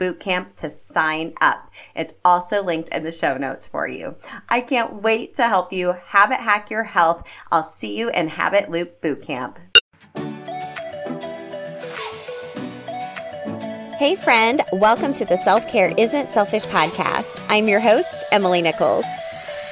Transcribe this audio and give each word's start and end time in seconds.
bootcamp 0.00 0.56
to 0.56 0.70
sign 0.70 1.34
up. 1.40 1.70
It's 1.94 2.14
also 2.24 2.64
linked 2.64 2.88
in 2.88 3.04
the 3.04 3.12
show 3.12 3.36
notes 3.36 3.66
for 3.66 3.86
you. 3.86 4.16
I 4.48 4.62
can't 4.62 5.02
wait 5.02 5.34
to 5.36 5.46
help 5.46 5.72
you 5.72 5.92
habit 6.06 6.40
hack 6.40 6.70
your 6.70 6.84
health. 6.84 7.22
I'll 7.52 7.62
see 7.62 7.96
you 7.96 8.08
in 8.10 8.28
Habit 8.28 8.70
Loop 8.70 9.00
Bootcamp. 9.02 9.56
Hey, 13.98 14.16
friend, 14.16 14.62
welcome 14.72 15.12
to 15.12 15.26
the 15.26 15.36
Self 15.36 15.68
Care 15.68 15.92
Isn't 15.98 16.30
Selfish 16.30 16.64
podcast. 16.64 17.44
I'm 17.50 17.68
your 17.68 17.80
host, 17.80 18.24
Emily 18.32 18.62
Nichols. 18.62 19.04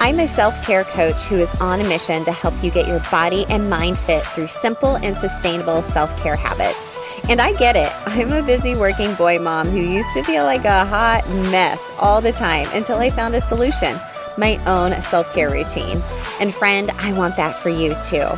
I'm 0.00 0.20
a 0.20 0.28
self 0.28 0.62
care 0.64 0.84
coach 0.84 1.26
who 1.26 1.36
is 1.36 1.50
on 1.62 1.80
a 1.80 1.88
mission 1.88 2.26
to 2.26 2.32
help 2.32 2.62
you 2.62 2.70
get 2.70 2.86
your 2.86 3.00
body 3.10 3.46
and 3.48 3.70
mind 3.70 3.98
fit 3.98 4.24
through 4.26 4.48
simple 4.48 4.96
and 4.96 5.16
sustainable 5.16 5.80
self 5.80 6.14
care 6.22 6.36
habits. 6.36 6.98
And 7.28 7.40
I 7.40 7.52
get 7.52 7.76
it. 7.76 7.92
I'm 8.06 8.32
a 8.32 8.42
busy 8.42 8.74
working 8.74 9.14
boy 9.14 9.38
mom 9.38 9.68
who 9.68 9.80
used 9.80 10.12
to 10.14 10.22
feel 10.22 10.44
like 10.44 10.64
a 10.64 10.84
hot 10.84 11.28
mess 11.50 11.80
all 11.98 12.20
the 12.20 12.32
time 12.32 12.66
until 12.72 12.98
I 12.98 13.10
found 13.10 13.34
a 13.34 13.40
solution 13.40 13.98
my 14.38 14.56
own 14.66 15.00
self 15.02 15.32
care 15.34 15.50
routine. 15.50 16.00
And 16.40 16.54
friend, 16.54 16.90
I 16.92 17.12
want 17.12 17.36
that 17.36 17.56
for 17.56 17.68
you 17.68 17.94
too. 18.08 18.28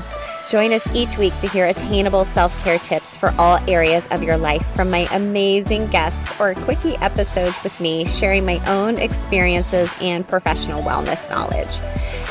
Join 0.48 0.72
us 0.72 0.88
each 0.94 1.16
week 1.16 1.38
to 1.40 1.48
hear 1.48 1.66
attainable 1.66 2.24
self 2.24 2.56
care 2.64 2.78
tips 2.78 3.16
for 3.16 3.34
all 3.38 3.58
areas 3.68 4.08
of 4.08 4.22
your 4.22 4.36
life 4.36 4.66
from 4.74 4.90
my 4.90 5.06
amazing 5.12 5.86
guests 5.88 6.38
or 6.40 6.54
quickie 6.54 6.96
episodes 6.96 7.62
with 7.62 7.78
me, 7.80 8.06
sharing 8.06 8.44
my 8.44 8.60
own 8.66 8.98
experiences 8.98 9.92
and 10.00 10.26
professional 10.26 10.82
wellness 10.82 11.30
knowledge. 11.30 11.80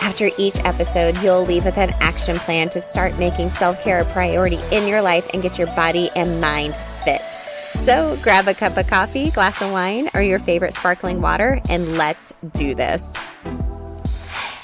After 0.01 0.29
each 0.37 0.59
episode, 0.65 1.17
you'll 1.19 1.45
leave 1.45 1.65
with 1.65 1.77
an 1.77 1.91
action 2.01 2.37
plan 2.37 2.69
to 2.69 2.81
start 2.81 3.17
making 3.19 3.49
self 3.49 3.81
care 3.83 3.99
a 3.99 4.05
priority 4.05 4.59
in 4.71 4.87
your 4.87 5.01
life 5.01 5.27
and 5.33 5.41
get 5.41 5.57
your 5.57 5.67
body 5.75 6.09
and 6.15 6.41
mind 6.41 6.75
fit. 7.03 7.21
So 7.75 8.17
grab 8.21 8.47
a 8.47 8.53
cup 8.53 8.75
of 8.77 8.87
coffee, 8.87 9.29
glass 9.31 9.61
of 9.61 9.71
wine, 9.71 10.09
or 10.13 10.21
your 10.21 10.39
favorite 10.39 10.73
sparkling 10.73 11.21
water, 11.21 11.61
and 11.69 11.97
let's 11.97 12.33
do 12.53 12.75
this. 12.75 13.15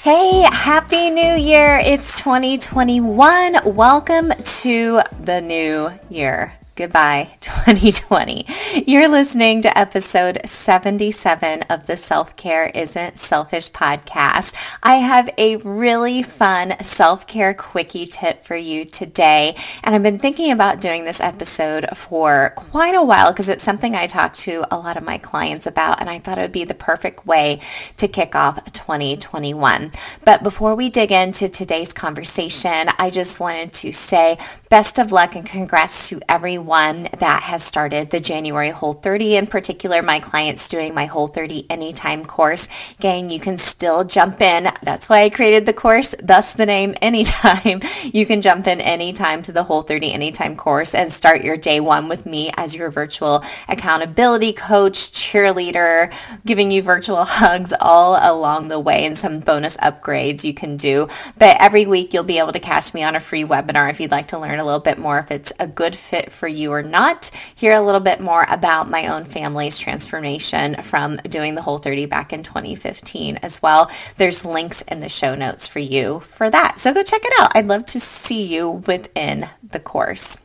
Hey, 0.06 0.46
Happy 0.52 1.10
New 1.10 1.34
Year! 1.34 1.80
It's 1.84 2.14
2021. 2.14 3.74
Welcome 3.74 4.30
to 4.30 5.00
the 5.20 5.40
new 5.40 5.90
year. 6.08 6.52
Goodbye, 6.76 7.30
2020. 7.40 8.44
You're 8.86 9.08
listening 9.08 9.62
to 9.62 9.78
episode 9.78 10.38
77 10.44 11.62
of 11.70 11.86
the 11.86 11.96
Self 11.96 12.36
Care 12.36 12.66
Isn't 12.66 13.18
Selfish 13.18 13.70
podcast. 13.70 14.54
I 14.82 14.96
have 14.96 15.30
a 15.38 15.56
really 15.56 16.22
fun 16.22 16.76
self 16.82 17.26
care 17.26 17.54
quickie 17.54 18.04
tip 18.04 18.42
for 18.42 18.56
you 18.56 18.84
today. 18.84 19.56
And 19.82 19.94
I've 19.94 20.02
been 20.02 20.18
thinking 20.18 20.52
about 20.52 20.82
doing 20.82 21.06
this 21.06 21.18
episode 21.18 21.86
for 21.96 22.52
quite 22.56 22.94
a 22.94 23.02
while 23.02 23.32
because 23.32 23.48
it's 23.48 23.64
something 23.64 23.94
I 23.94 24.06
talk 24.06 24.34
to 24.34 24.66
a 24.70 24.76
lot 24.76 24.98
of 24.98 25.02
my 25.02 25.16
clients 25.16 25.66
about. 25.66 26.02
And 26.02 26.10
I 26.10 26.18
thought 26.18 26.36
it 26.36 26.42
would 26.42 26.52
be 26.52 26.64
the 26.64 26.74
perfect 26.74 27.26
way 27.26 27.60
to 27.96 28.06
kick 28.06 28.34
off 28.34 28.62
2021. 28.72 29.92
But 30.26 30.42
before 30.42 30.74
we 30.74 30.90
dig 30.90 31.10
into 31.10 31.48
today's 31.48 31.94
conversation, 31.94 32.90
I 32.98 33.08
just 33.08 33.40
wanted 33.40 33.72
to 33.72 33.92
say 33.92 34.36
best 34.68 34.98
of 34.98 35.10
luck 35.10 35.34
and 35.36 35.46
congrats 35.46 36.10
to 36.10 36.20
everyone 36.28 36.65
one 36.66 37.08
that 37.18 37.44
has 37.44 37.62
started 37.62 38.10
the 38.10 38.18
January 38.18 38.70
Whole 38.70 38.94
30. 38.94 39.36
In 39.36 39.46
particular, 39.46 40.02
my 40.02 40.18
clients 40.18 40.68
doing 40.68 40.92
my 40.92 41.06
Whole 41.06 41.28
30 41.28 41.66
Anytime 41.70 42.24
course. 42.24 42.68
Gang, 42.98 43.30
you 43.30 43.38
can 43.38 43.56
still 43.56 44.04
jump 44.04 44.42
in. 44.42 44.68
That's 44.82 45.08
why 45.08 45.22
I 45.22 45.30
created 45.30 45.64
the 45.64 45.72
course, 45.72 46.14
thus 46.20 46.52
the 46.52 46.66
name 46.66 46.94
Anytime. 47.02 47.80
You 48.02 48.26
can 48.26 48.42
jump 48.42 48.66
in 48.66 48.80
anytime 48.80 49.42
to 49.44 49.52
the 49.52 49.62
Whole 49.62 49.82
30 49.82 50.12
Anytime 50.12 50.56
course 50.56 50.94
and 50.94 51.12
start 51.12 51.44
your 51.44 51.56
day 51.56 51.78
one 51.78 52.08
with 52.08 52.26
me 52.26 52.50
as 52.56 52.74
your 52.74 52.90
virtual 52.90 53.44
accountability 53.68 54.52
coach, 54.52 55.12
cheerleader, 55.12 56.12
giving 56.44 56.72
you 56.72 56.82
virtual 56.82 57.24
hugs 57.24 57.72
all 57.80 58.18
along 58.20 58.68
the 58.68 58.80
way 58.80 59.06
and 59.06 59.16
some 59.16 59.38
bonus 59.38 59.76
upgrades 59.76 60.42
you 60.42 60.52
can 60.52 60.76
do. 60.76 61.08
But 61.38 61.58
every 61.60 61.86
week 61.86 62.12
you'll 62.12 62.24
be 62.24 62.40
able 62.40 62.52
to 62.52 62.60
catch 62.60 62.92
me 62.92 63.04
on 63.04 63.14
a 63.14 63.20
free 63.20 63.44
webinar 63.44 63.88
if 63.88 64.00
you'd 64.00 64.10
like 64.10 64.26
to 64.28 64.38
learn 64.38 64.58
a 64.58 64.64
little 64.64 64.80
bit 64.80 64.98
more 64.98 65.20
if 65.20 65.30
it's 65.30 65.52
a 65.60 65.68
good 65.68 65.94
fit 65.94 66.32
for 66.32 66.48
you 66.48 66.55
you 66.56 66.72
or 66.72 66.82
not, 66.82 67.30
hear 67.54 67.72
a 67.72 67.80
little 67.80 68.00
bit 68.00 68.20
more 68.20 68.46
about 68.48 68.90
my 68.90 69.06
own 69.08 69.24
family's 69.24 69.78
transformation 69.78 70.82
from 70.82 71.16
doing 71.18 71.54
the 71.54 71.62
whole 71.62 71.78
30 71.78 72.06
back 72.06 72.32
in 72.32 72.42
2015 72.42 73.36
as 73.38 73.62
well. 73.62 73.90
There's 74.16 74.44
links 74.44 74.82
in 74.82 75.00
the 75.00 75.08
show 75.08 75.34
notes 75.34 75.68
for 75.68 75.78
you 75.78 76.20
for 76.20 76.50
that. 76.50 76.78
So 76.78 76.92
go 76.92 77.02
check 77.02 77.22
it 77.24 77.32
out. 77.40 77.52
I'd 77.54 77.68
love 77.68 77.86
to 77.86 78.00
see 78.00 78.44
you 78.46 78.70
within 78.70 79.48
the 79.62 79.80
course 79.80 80.38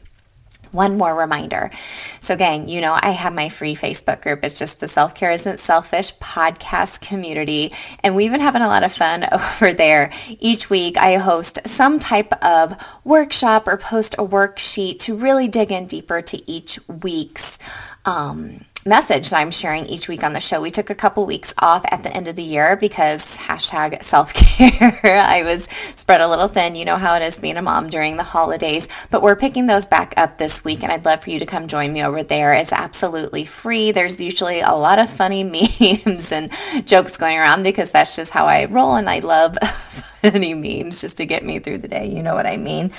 one 0.72 0.98
more 0.98 1.16
reminder. 1.16 1.72
So 2.20 2.36
gang, 2.36 2.68
you 2.68 2.82
know, 2.82 2.98
I 3.00 3.12
have 3.12 3.34
my 3.34 3.50
free 3.50 3.76
Facebook 3.76 4.22
group. 4.22 4.44
It's 4.44 4.58
just 4.58 4.80
the 4.80 4.88
Self 4.88 5.16
Care 5.16 5.32
Isn't 5.32 5.60
Selfish 5.60 6.16
podcast 6.18 7.02
community. 7.02 7.74
And 8.04 8.16
we've 8.16 8.32
been 8.32 8.42
having 8.42 8.62
a 8.62 8.68
lot 8.68 8.84
of 8.84 8.94
fun 8.94 9.28
over 9.32 9.74
there. 9.74 10.12
Each 10.40 10.70
week 10.70 10.98
I 10.98 11.18
host 11.18 11.60
some 11.66 12.00
type 12.00 12.34
of 12.44 12.76
workshop 13.04 13.68
or 13.68 13.78
post 13.78 14.16
a 14.16 14.26
worksheet 14.26 15.00
to 15.00 15.16
really 15.16 15.48
dig 15.48 15.72
in 15.72 15.86
deeper 15.86 16.22
to 16.22 16.52
each 16.52 16.80
week's 16.88 17.60
um, 18.06 18.66
message 18.86 19.30
that 19.30 19.40
I'm 19.40 19.52
sharing 19.52 19.86
each 19.86 20.08
week 20.08 20.24
on 20.24 20.34
the 20.34 20.40
show. 20.40 20.62
We 20.62 20.72
took 20.72 20.90
a 20.90 20.96
couple 20.96 21.26
weeks 21.26 21.54
off 21.60 21.86
at 21.92 22.04
the 22.04 22.12
end 22.12 22.28
of 22.28 22.36
the 22.36 22.44
year 22.44 22.76
because 22.76 23.38
hashtag 23.38 24.04
self-care. 24.04 25.02
I 25.04 25.44
was 25.44 25.66
spread 25.96 26.22
a 26.22 26.28
little 26.28 26.48
thin. 26.48 26.76
You 26.76 26.86
know 26.86 26.98
how 26.98 27.16
it 27.16 27.22
is 27.22 27.38
being 27.40 27.58
a 27.58 27.62
mom 27.62 27.90
during 27.90 28.18
the 28.18 28.24
holidays, 28.24 28.88
but 29.10 29.22
we're 29.22 29.36
picking 29.36 29.68
those 29.68 29.86
back 29.86 30.14
up 30.18 30.38
this 30.38 30.64
week 30.64 30.84
and 30.84 30.92
I'd 30.92 31.06
love 31.06 31.24
for 31.24 31.30
you 31.30 31.40
to 31.40 31.46
come 31.46 31.68
join 31.68 31.94
me 31.94 32.04
over 32.04 32.24
there. 32.24 32.54
It's 32.54 32.74
absolutely 32.74 33.46
free. 33.46 33.92
There's 33.92 34.20
usually 34.20 34.62
a 34.62 34.74
lot 34.74 35.00
of 35.00 35.10
funny 35.10 35.44
memes 36.04 36.32
and 36.32 36.52
jokes 36.86 37.18
going 37.18 37.38
around 37.38 37.64
because 37.64 37.92
that's 37.92 38.16
just 38.16 38.32
how 38.32 38.46
I 38.46 38.66
roll 38.66 38.96
and 38.96 39.10
I 39.10 39.20
love 39.20 39.58
any 40.36 40.54
means 40.54 41.02
just 41.02 41.18
to 41.18 41.26
get 41.26 41.44
me 41.44 41.60
through 41.60 41.80
the 41.80 41.88
day. 41.88 42.08
You 42.08 42.22
know 42.24 42.34
what 42.34 42.46
I 42.46 42.58
mean? 42.58 42.92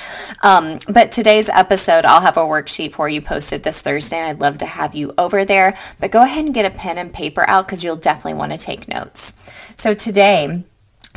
Um, 0.42 0.78
but 0.88 1.12
today's 1.12 1.48
episode, 1.48 2.04
I'll 2.04 2.20
have 2.20 2.36
a 2.36 2.40
worksheet 2.40 2.92
for 2.92 3.08
you 3.08 3.20
posted 3.20 3.62
this 3.62 3.80
Thursday, 3.80 4.16
and 4.16 4.28
I'd 4.28 4.40
love 4.40 4.58
to 4.58 4.66
have 4.66 4.94
you 4.94 5.14
over 5.18 5.44
there. 5.44 5.76
But 6.00 6.10
go 6.10 6.22
ahead 6.22 6.44
and 6.44 6.54
get 6.54 6.64
a 6.64 6.76
pen 6.76 6.98
and 6.98 7.12
paper 7.12 7.48
out 7.48 7.66
because 7.66 7.84
you'll 7.84 7.96
definitely 7.96 8.34
want 8.34 8.52
to 8.52 8.58
take 8.58 8.88
notes. 8.88 9.34
So 9.76 9.94
today, 9.94 10.64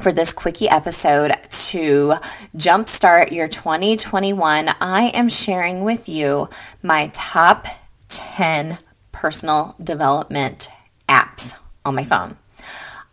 for 0.01 0.11
this 0.11 0.33
quickie 0.33 0.69
episode 0.69 1.33
to 1.49 2.15
jumpstart 2.55 3.31
your 3.31 3.47
2021. 3.47 4.69
I 4.81 5.03
am 5.13 5.29
sharing 5.29 5.83
with 5.83 6.09
you 6.09 6.49
my 6.83 7.11
top 7.13 7.65
10 8.09 8.77
personal 9.11 9.75
development 9.81 10.69
apps 11.07 11.53
on 11.85 11.95
my 11.95 12.03
phone. 12.03 12.37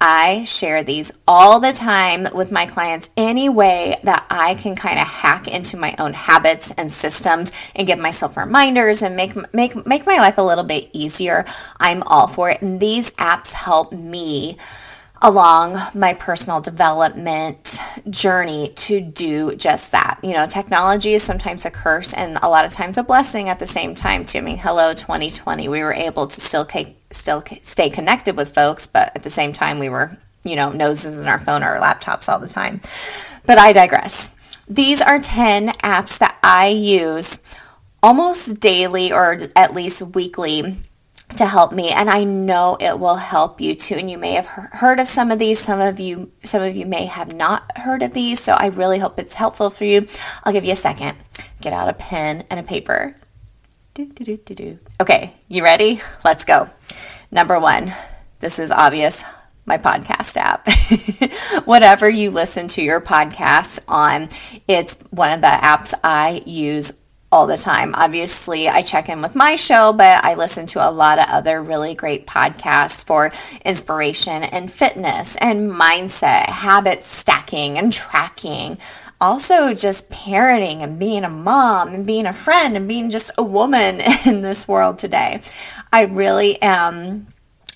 I 0.05 0.43
share 0.43 0.83
these 0.83 1.13
all 1.29 1.61
the 1.61 1.73
time 1.73 2.27
with 2.35 2.51
my 2.51 2.67
clients 2.67 3.09
any 3.17 3.49
way 3.49 4.01
that 4.03 4.27
I 4.29 4.57
can 4.57 4.75
kind 4.75 4.99
of 4.99 5.07
hack 5.07 5.47
into 5.47 5.77
my 5.77 5.95
own 5.97 6.13
habits 6.13 6.73
and 6.73 6.91
systems 6.91 7.53
and 7.77 7.87
give 7.87 8.01
myself 8.01 8.37
reminders 8.37 9.03
and 9.03 9.15
make 9.15 9.37
make 9.55 9.87
make 9.87 10.05
my 10.05 10.17
life 10.17 10.39
a 10.39 10.43
little 10.43 10.65
bit 10.65 10.91
easier. 10.93 11.45
I'm 11.79 12.03
all 12.03 12.27
for 12.27 12.51
it. 12.51 12.63
And 12.63 12.81
these 12.81 13.13
apps 13.13 13.53
help 13.53 13.93
me 13.93 14.57
along 15.23 15.79
my 15.95 16.15
personal 16.15 16.61
development 16.61 17.79
journey 18.11 18.73
to 18.75 19.01
do 19.01 19.55
just 19.55 19.93
that. 19.93 20.19
You 20.25 20.33
know, 20.33 20.49
technology 20.49 21.15
is 21.15 21.23
sometimes 21.23 21.65
a 21.65 21.71
curse 21.71 22.13
and 22.13 22.41
a 22.43 22.49
lot 22.49 22.65
of 22.65 22.73
times 22.73 22.99
a 22.99 23.05
blessing 23.05 23.49
at 23.49 23.61
the 23.61 23.67
same 23.67 23.95
time 23.95 24.25
too. 24.25 24.39
I 24.39 24.41
mean, 24.41 24.59
hello 24.59 24.95
2020. 24.95 25.69
We 25.69 25.81
were 25.81 25.95
able 25.95 26.27
to 26.27 26.41
still 26.41 26.65
still 27.15 27.43
stay 27.63 27.91
connected 27.91 28.37
with 28.37 28.55
folks, 28.55 28.87
but 28.87 29.13
at 29.15 29.23
the 29.23 29.31
same 29.31 29.53
time 29.53 29.79
we 29.79 29.89
were, 29.89 30.17
you 30.45 30.57
know, 30.57 30.71
noses 30.71 31.21
in 31.21 31.27
our 31.27 31.39
phone 31.39 31.63
or 31.63 31.77
our 31.77 31.81
laptops 31.81 32.29
all 32.29 32.39
the 32.39 32.49
time. 32.49 32.81
But 33.45 33.59
I 33.59 33.73
digress. 33.73 34.31
These 34.69 35.01
are 35.01 35.19
10 35.19 35.69
apps 35.81 36.19
that 36.19 36.39
I 36.43 36.69
use 36.69 37.41
almost 38.03 38.61
daily 38.61 39.13
or 39.13 39.39
at 39.55 39.75
least 39.75 40.03
weekly 40.03 40.79
to 41.37 41.47
help 41.47 41.73
me 41.73 41.91
and 41.91 42.11
I 42.11 42.25
know 42.25 42.77
it 42.79 42.99
will 42.99 43.17
help 43.17 43.61
you 43.61 43.75
too. 43.75 43.95
And 43.95 44.11
you 44.11 44.19
may 44.19 44.33
have 44.33 44.47
heard 44.47 45.01
of 45.01 45.09
some 45.09 45.31
of 45.31 45.39
these. 45.39 45.59
Some 45.59 45.81
of 45.81 45.99
you 45.99 46.31
some 46.45 46.63
of 46.63 46.77
you 46.77 46.87
may 46.87 47.07
have 47.07 47.35
not 47.35 47.79
heard 47.79 48.03
of 48.03 48.13
these 48.13 48.41
so 48.41 48.53
I 48.53 48.67
really 48.67 48.99
hope 48.99 49.19
it's 49.19 49.35
helpful 49.35 49.71
for 49.71 49.85
you. 49.85 50.07
I'll 50.45 50.53
give 50.53 50.65
you 50.65 50.73
a 50.73 50.77
second. 50.77 51.17
Get 51.61 51.73
out 51.73 51.89
a 51.89 51.95
pen 51.95 52.45
and 52.51 52.61
a 52.61 52.63
paper 52.63 53.17
do, 53.95 54.07
do, 54.07 54.37
do, 54.37 54.79
okay 55.01 55.35
you 55.49 55.63
ready 55.63 56.01
let's 56.25 56.45
go 56.45 56.69
number 57.31 57.59
one 57.59 57.93
this 58.41 58.59
is 58.59 58.71
obvious 58.71 59.23
my 59.65 59.79
podcast 59.79 60.37
app. 60.37 60.67
Whatever 61.67 62.09
you 62.09 62.31
listen 62.31 62.69
to 62.69 62.83
your 62.83 63.01
podcast 63.01 63.79
on, 63.87 64.29
it's 64.67 64.95
one 65.11 65.33
of 65.33 65.41
the 65.41 65.47
apps 65.47 65.95
I 66.03 66.43
use 66.47 66.93
all 67.31 67.47
the 67.47 67.57
time. 67.57 67.95
Obviously, 67.95 68.69
I 68.69 68.83
check 68.83 69.09
in 69.09 69.23
with 69.23 69.35
my 69.35 69.57
show, 69.57 69.93
but 69.93 70.23
I 70.23 70.35
listen 70.35 70.67
to 70.67 70.87
a 70.87 70.91
lot 70.91 71.19
of 71.19 71.27
other 71.29 71.63
really 71.63 71.95
great 71.95 72.27
podcasts 72.27 73.03
for 73.05 73.33
inspiration 73.65 74.43
and 74.43 74.71
fitness 74.71 75.37
and 75.37 75.71
mindset, 75.71 76.47
habit 76.47 77.03
stacking 77.03 77.79
and 77.79 77.91
tracking. 77.93 78.77
Also, 79.23 79.73
just 79.73 80.11
parenting 80.11 80.83
and 80.83 80.99
being 80.99 81.23
a 81.23 81.29
mom 81.29 81.95
and 81.95 82.05
being 82.05 82.27
a 82.27 82.33
friend 82.33 82.77
and 82.77 82.89
being 82.89 83.09
just 83.09 83.31
a 83.39 83.43
woman 83.45 84.01
in 84.27 84.43
this 84.43 84.67
world 84.67 84.99
today. 84.99 85.41
I 85.93 86.07
really 86.07 86.61
am 86.61 87.29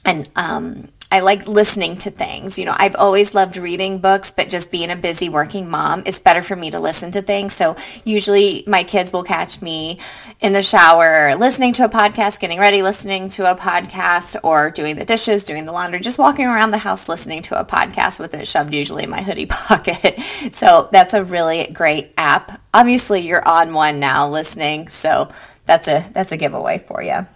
and 0.04 0.28
um, 0.34 0.88
I 1.10 1.20
like 1.20 1.46
listening 1.46 1.98
to 1.98 2.10
things. 2.10 2.58
You 2.58 2.64
know, 2.64 2.74
I've 2.76 2.96
always 2.96 3.32
loved 3.32 3.56
reading 3.56 3.98
books, 3.98 4.32
but 4.32 4.48
just 4.48 4.72
being 4.72 4.90
a 4.90 4.96
busy 4.96 5.28
working 5.28 5.70
mom, 5.70 6.02
it's 6.04 6.18
better 6.18 6.42
for 6.42 6.56
me 6.56 6.72
to 6.72 6.80
listen 6.80 7.12
to 7.12 7.22
things. 7.22 7.54
So 7.54 7.76
usually 8.04 8.64
my 8.66 8.82
kids 8.82 9.12
will 9.12 9.22
catch 9.22 9.62
me 9.62 10.00
in 10.40 10.52
the 10.52 10.62
shower, 10.62 11.36
listening 11.36 11.72
to 11.74 11.84
a 11.84 11.88
podcast, 11.88 12.40
getting 12.40 12.58
ready, 12.58 12.82
listening 12.82 13.28
to 13.30 13.48
a 13.48 13.54
podcast, 13.54 14.36
or 14.42 14.72
doing 14.72 14.96
the 14.96 15.04
dishes, 15.04 15.44
doing 15.44 15.64
the 15.64 15.72
laundry, 15.72 16.00
just 16.00 16.18
walking 16.18 16.46
around 16.46 16.72
the 16.72 16.78
house 16.78 17.08
listening 17.08 17.40
to 17.42 17.60
a 17.60 17.64
podcast 17.64 18.18
with 18.18 18.34
it 18.34 18.46
shoved 18.48 18.74
usually 18.74 19.04
in 19.04 19.10
my 19.10 19.22
hoodie 19.22 19.46
pocket. 19.50 20.20
So 20.50 20.88
that's 20.90 21.14
a 21.14 21.24
really 21.24 21.68
great 21.72 22.12
app. 22.18 22.60
Obviously 22.74 23.20
you're 23.20 23.46
on 23.46 23.72
one 23.72 24.00
now 24.00 24.28
listening. 24.28 24.88
So 24.88 25.30
that's 25.66 25.86
a, 25.86 26.04
that's 26.12 26.32
a 26.32 26.36
giveaway 26.36 26.78
for 26.78 27.00
you. 27.00 27.28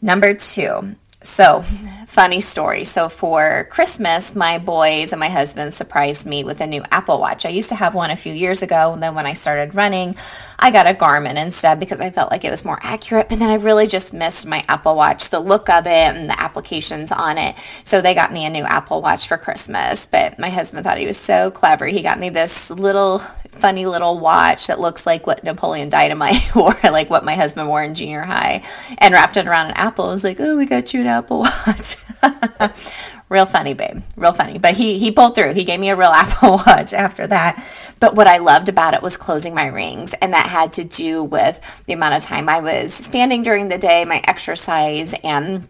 Number 0.00 0.34
two, 0.34 0.96
so, 1.24 1.64
funny 2.06 2.40
story. 2.40 2.84
So, 2.84 3.08
for 3.08 3.66
Christmas, 3.70 4.36
my 4.36 4.58
boys 4.58 5.12
and 5.12 5.18
my 5.18 5.30
husband 5.30 5.72
surprised 5.72 6.26
me 6.26 6.44
with 6.44 6.60
a 6.60 6.66
new 6.66 6.82
Apple 6.92 7.18
Watch. 7.18 7.46
I 7.46 7.48
used 7.48 7.70
to 7.70 7.74
have 7.74 7.94
one 7.94 8.10
a 8.10 8.16
few 8.16 8.32
years 8.32 8.62
ago, 8.62 8.92
and 8.92 9.02
then 9.02 9.14
when 9.14 9.24
I 9.24 9.32
started 9.32 9.74
running, 9.74 10.16
I 10.58 10.70
got 10.70 10.86
a 10.86 10.92
Garmin 10.92 11.42
instead 11.42 11.80
because 11.80 12.00
I 12.00 12.10
felt 12.10 12.30
like 12.30 12.44
it 12.44 12.50
was 12.50 12.64
more 12.64 12.78
accurate. 12.82 13.30
But 13.30 13.38
then 13.38 13.48
I 13.48 13.54
really 13.54 13.86
just 13.86 14.12
missed 14.12 14.46
my 14.46 14.64
Apple 14.68 14.94
Watch, 14.96 15.30
the 15.30 15.40
look 15.40 15.70
of 15.70 15.86
it 15.86 15.90
and 15.90 16.28
the 16.28 16.38
applications 16.38 17.10
on 17.10 17.38
it. 17.38 17.56
So, 17.84 18.02
they 18.02 18.14
got 18.14 18.32
me 18.32 18.44
a 18.44 18.50
new 18.50 18.64
Apple 18.64 19.00
Watch 19.00 19.26
for 19.26 19.38
Christmas. 19.38 20.06
But 20.06 20.38
my 20.38 20.50
husband 20.50 20.84
thought 20.84 20.98
he 20.98 21.06
was 21.06 21.16
so 21.16 21.50
clever. 21.50 21.86
He 21.86 22.02
got 22.02 22.20
me 22.20 22.28
this 22.28 22.68
little 22.68 23.22
funny 23.54 23.86
little 23.86 24.18
watch 24.18 24.66
that 24.66 24.80
looks 24.80 25.06
like 25.06 25.26
what 25.26 25.44
Napoleon 25.44 25.88
Dynamite 25.88 26.54
wore, 26.54 26.74
like 26.84 27.10
what 27.10 27.24
my 27.24 27.34
husband 27.34 27.68
wore 27.68 27.82
in 27.82 27.94
junior 27.94 28.22
high, 28.22 28.62
and 28.98 29.14
wrapped 29.14 29.36
it 29.36 29.46
around 29.46 29.66
an 29.66 29.76
apple. 29.76 30.06
I 30.06 30.12
was 30.12 30.24
like, 30.24 30.40
oh, 30.40 30.56
we 30.56 30.66
got 30.66 30.92
you 30.92 31.00
an 31.00 31.06
Apple 31.06 31.40
Watch. 31.40 31.96
real 33.28 33.46
funny, 33.46 33.74
babe. 33.74 34.02
Real 34.16 34.32
funny. 34.32 34.58
But 34.58 34.76
he, 34.76 34.98
he 34.98 35.10
pulled 35.10 35.34
through. 35.34 35.54
He 35.54 35.64
gave 35.64 35.80
me 35.80 35.90
a 35.90 35.96
real 35.96 36.08
Apple 36.12 36.62
Watch 36.66 36.92
after 36.92 37.26
that. 37.26 37.64
But 38.00 38.14
what 38.14 38.26
I 38.26 38.38
loved 38.38 38.68
about 38.68 38.94
it 38.94 39.02
was 39.02 39.16
closing 39.16 39.54
my 39.54 39.66
rings. 39.66 40.14
And 40.14 40.32
that 40.32 40.46
had 40.46 40.72
to 40.74 40.84
do 40.84 41.22
with 41.22 41.60
the 41.86 41.92
amount 41.92 42.14
of 42.14 42.22
time 42.22 42.48
I 42.48 42.60
was 42.60 42.92
standing 42.92 43.42
during 43.42 43.68
the 43.68 43.78
day, 43.78 44.04
my 44.04 44.22
exercise, 44.26 45.14
and 45.24 45.68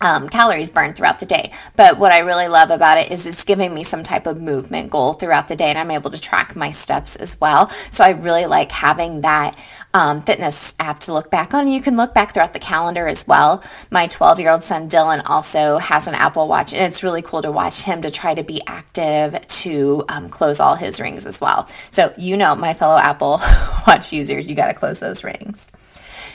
um, 0.00 0.28
calories 0.28 0.70
burned 0.70 0.96
throughout 0.96 1.20
the 1.20 1.26
day. 1.26 1.52
But 1.74 1.98
what 1.98 2.12
I 2.12 2.18
really 2.20 2.48
love 2.48 2.70
about 2.70 2.98
it 2.98 3.10
is 3.10 3.26
it's 3.26 3.44
giving 3.44 3.72
me 3.72 3.82
some 3.82 4.02
type 4.02 4.26
of 4.26 4.40
movement 4.40 4.90
goal 4.90 5.14
throughout 5.14 5.48
the 5.48 5.56
day 5.56 5.68
and 5.70 5.78
I'm 5.78 5.90
able 5.90 6.10
to 6.10 6.20
track 6.20 6.54
my 6.54 6.70
steps 6.70 7.16
as 7.16 7.40
well. 7.40 7.70
So 7.90 8.04
I 8.04 8.10
really 8.10 8.46
like 8.46 8.70
having 8.72 9.22
that 9.22 9.56
um, 9.94 10.20
fitness 10.22 10.74
app 10.78 10.98
to 11.00 11.12
look 11.14 11.30
back 11.30 11.54
on. 11.54 11.68
You 11.68 11.80
can 11.80 11.96
look 11.96 12.12
back 12.12 12.34
throughout 12.34 12.52
the 12.52 12.58
calendar 12.58 13.06
as 13.06 13.26
well. 13.26 13.64
My 13.90 14.06
12 14.06 14.40
year 14.40 14.50
old 14.50 14.62
son 14.62 14.88
Dylan 14.88 15.22
also 15.24 15.78
has 15.78 16.06
an 16.06 16.14
Apple 16.14 16.46
Watch 16.46 16.74
and 16.74 16.82
it's 16.82 17.02
really 17.02 17.22
cool 17.22 17.40
to 17.42 17.50
watch 17.50 17.82
him 17.82 18.02
to 18.02 18.10
try 18.10 18.34
to 18.34 18.42
be 18.42 18.60
active 18.66 19.46
to 19.46 20.04
um, 20.08 20.28
close 20.28 20.60
all 20.60 20.74
his 20.74 21.00
rings 21.00 21.24
as 21.24 21.40
well. 21.40 21.68
So 21.90 22.12
you 22.18 22.36
know, 22.36 22.54
my 22.54 22.74
fellow 22.74 22.98
Apple 22.98 23.40
Watch 23.86 24.12
users, 24.12 24.48
you 24.48 24.54
got 24.54 24.68
to 24.68 24.74
close 24.74 24.98
those 24.98 25.24
rings. 25.24 25.68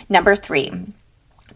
Number 0.10 0.36
three, 0.36 0.72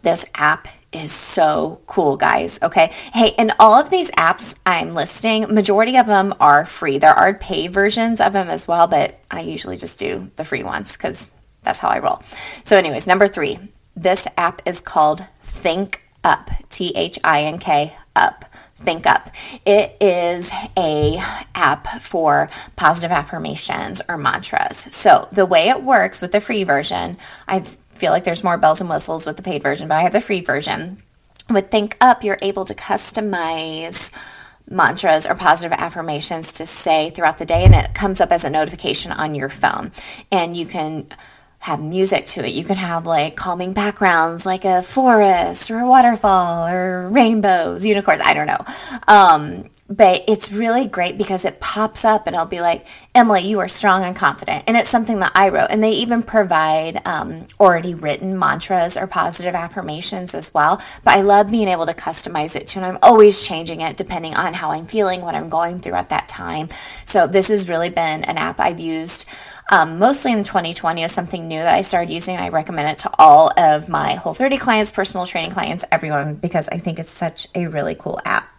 this 0.04 0.26
app 0.36 0.68
is 0.96 1.12
so 1.12 1.82
cool, 1.88 2.16
guys. 2.16 2.58
Okay. 2.64 2.92
Hey, 3.14 3.36
and 3.38 3.52
all 3.60 3.74
of 3.74 3.90
these 3.90 4.10
apps 4.12 4.56
I'm 4.66 4.94
listing, 4.94 5.54
majority 5.54 5.98
of 5.98 6.06
them 6.06 6.34
are 6.40 6.66
free. 6.66 6.98
There 6.98 7.14
are 7.14 7.34
paid 7.34 7.74
versions 7.74 8.22
of 8.22 8.34
them 8.34 8.50
as 8.50 8.68
well, 8.68 8.88
but 8.88 9.20
I 9.30 9.42
usually 9.42 9.78
just 9.78 10.00
do 10.00 10.32
the 10.38 10.46
free 10.46 10.64
ones 10.64 10.96
because 10.96 11.30
that's 11.64 11.80
how 11.80 11.90
I 11.90 12.00
roll. 12.00 12.22
So 12.64 12.78
anyways, 12.78 13.06
number 13.08 13.28
three, 13.28 13.60
this 13.96 14.28
app 14.38 14.62
is 14.66 14.82
called 14.82 15.26
Think 15.42 16.02
Up, 16.24 16.50
T-H-I-N-K, 16.70 17.96
Up. 18.16 18.46
Think 18.78 19.06
Up. 19.08 19.30
It 19.66 19.98
is 20.00 20.52
a 20.78 21.18
app 21.56 22.02
for 22.02 22.50
positive 22.76 23.12
affirmations 23.12 24.02
or 24.08 24.18
mantras. 24.18 24.78
So 24.78 25.28
the 25.32 25.46
way 25.46 25.70
it 25.70 25.82
works 25.82 26.22
with 26.22 26.32
the 26.32 26.42
free 26.42 26.64
version, 26.64 27.18
I've 27.48 27.78
feel 27.96 28.12
like 28.12 28.24
there's 28.24 28.44
more 28.44 28.58
bells 28.58 28.82
and 28.82 28.90
whistles 28.90 29.26
with 29.26 29.38
the 29.38 29.44
paid 29.44 29.64
version, 29.64 29.88
but 29.88 29.96
I 29.96 30.02
have 30.02 30.14
the 30.14 30.22
free 30.22 30.42
version. 30.42 31.02
With 31.50 31.70
Think 31.70 31.96
Up, 32.02 32.24
you're 32.24 32.38
able 32.42 32.66
to 32.66 32.74
customize 32.74 34.12
mantras 34.70 35.28
or 35.28 35.36
positive 35.36 35.78
affirmations 35.78 36.54
to 36.54 36.66
say 36.66 37.12
throughout 37.12 37.38
the 37.38 37.46
day 37.46 37.64
and 37.64 37.76
it 37.76 37.94
comes 37.94 38.20
up 38.20 38.32
as 38.32 38.44
a 38.44 38.50
notification 38.50 39.12
on 39.12 39.36
your 39.36 39.50
phone 39.50 39.92
and 40.32 40.58
you 40.58 40.66
can 40.66 41.06
have 41.60 41.82
music 41.82 42.26
to 42.28 42.46
it. 42.46 42.54
You 42.54 42.64
can 42.64 42.76
have 42.76 43.06
like 43.06 43.36
calming 43.36 43.74
backgrounds 43.74 44.46
like 44.46 44.66
a 44.66 44.82
forest 44.82 45.70
or 45.72 45.80
a 45.80 45.88
waterfall 45.88 46.68
or 46.68 47.10
rainbows, 47.10 47.86
unicorns, 47.86 48.22
I 48.24 48.34
don't 48.34 48.48
know. 48.48 48.66
Um, 49.08 49.70
but 49.88 50.24
it's 50.28 50.52
really 50.52 50.88
great 50.88 51.18
because 51.18 51.46
it 51.46 51.60
pops 51.60 52.04
up 52.04 52.26
and 52.26 52.36
I'll 52.36 52.48
be 52.48 52.60
like, 52.60 52.88
Emily, 53.14 53.42
you 53.42 53.60
are 53.60 53.68
strong 53.68 54.04
and 54.04 54.16
confident. 54.16 54.64
And 54.66 54.76
it's 54.76 54.90
something 54.90 55.20
that 55.20 55.32
I 55.36 55.50
wrote. 55.50 55.68
And 55.70 55.84
they 55.84 55.92
even 55.92 56.24
provide 56.24 57.02
um, 57.06 57.46
already 57.60 57.94
written 57.94 58.38
mantras 58.40 58.98
or 58.98 59.06
positive 59.06 59.54
affirmations 59.54 60.34
as 60.34 60.52
well. 60.56 60.82
But 61.04 61.18
I 61.18 61.22
love 61.22 61.52
being 61.52 61.68
able 61.68 61.86
to 61.86 61.94
customize 61.94 62.56
it 62.56 62.68
too. 62.68 62.80
And 62.80 62.86
I'm 62.86 63.00
always 63.04 63.46
changing 63.46 63.82
it 63.82 63.96
depending 63.96 64.34
on 64.34 64.56
how 64.56 64.72
I'm 64.72 64.88
feeling, 64.88 65.22
what 65.22 65.36
I'm 65.36 65.50
going 65.50 65.80
through 65.80 65.94
at 65.94 66.10
that 66.10 66.28
time. 66.28 66.70
So 67.06 67.28
this 67.28 67.50
has 67.50 67.70
really 67.70 67.90
been 67.90 68.24
an 68.24 68.38
app 68.38 68.60
I've 68.60 68.80
used 68.80 69.26
um, 69.72 69.98
mostly 69.98 70.32
in 70.32 70.44
2020 70.44 71.04
is 71.04 71.12
something 71.12 71.48
new 71.48 71.60
that 71.60 71.74
I 71.74 71.82
started 71.82 72.14
using. 72.14 72.38
I 72.38 72.50
recommend 72.50 72.88
it 72.90 73.00
to 73.00 73.12
all 73.18 73.52
of 73.58 73.90
my 73.90 74.14
Whole 74.14 74.36
30 74.36 74.58
clients, 74.58 74.92
personal 74.92 75.26
training 75.26 75.52
clients, 75.52 75.84
everyone, 75.92 76.36
because 76.36 76.70
I 76.70 76.78
think 76.78 77.00
it's 77.00 77.10
such 77.10 77.48
a 77.56 77.66
really 77.66 77.96
cool 77.96 78.20
app. 78.26 78.55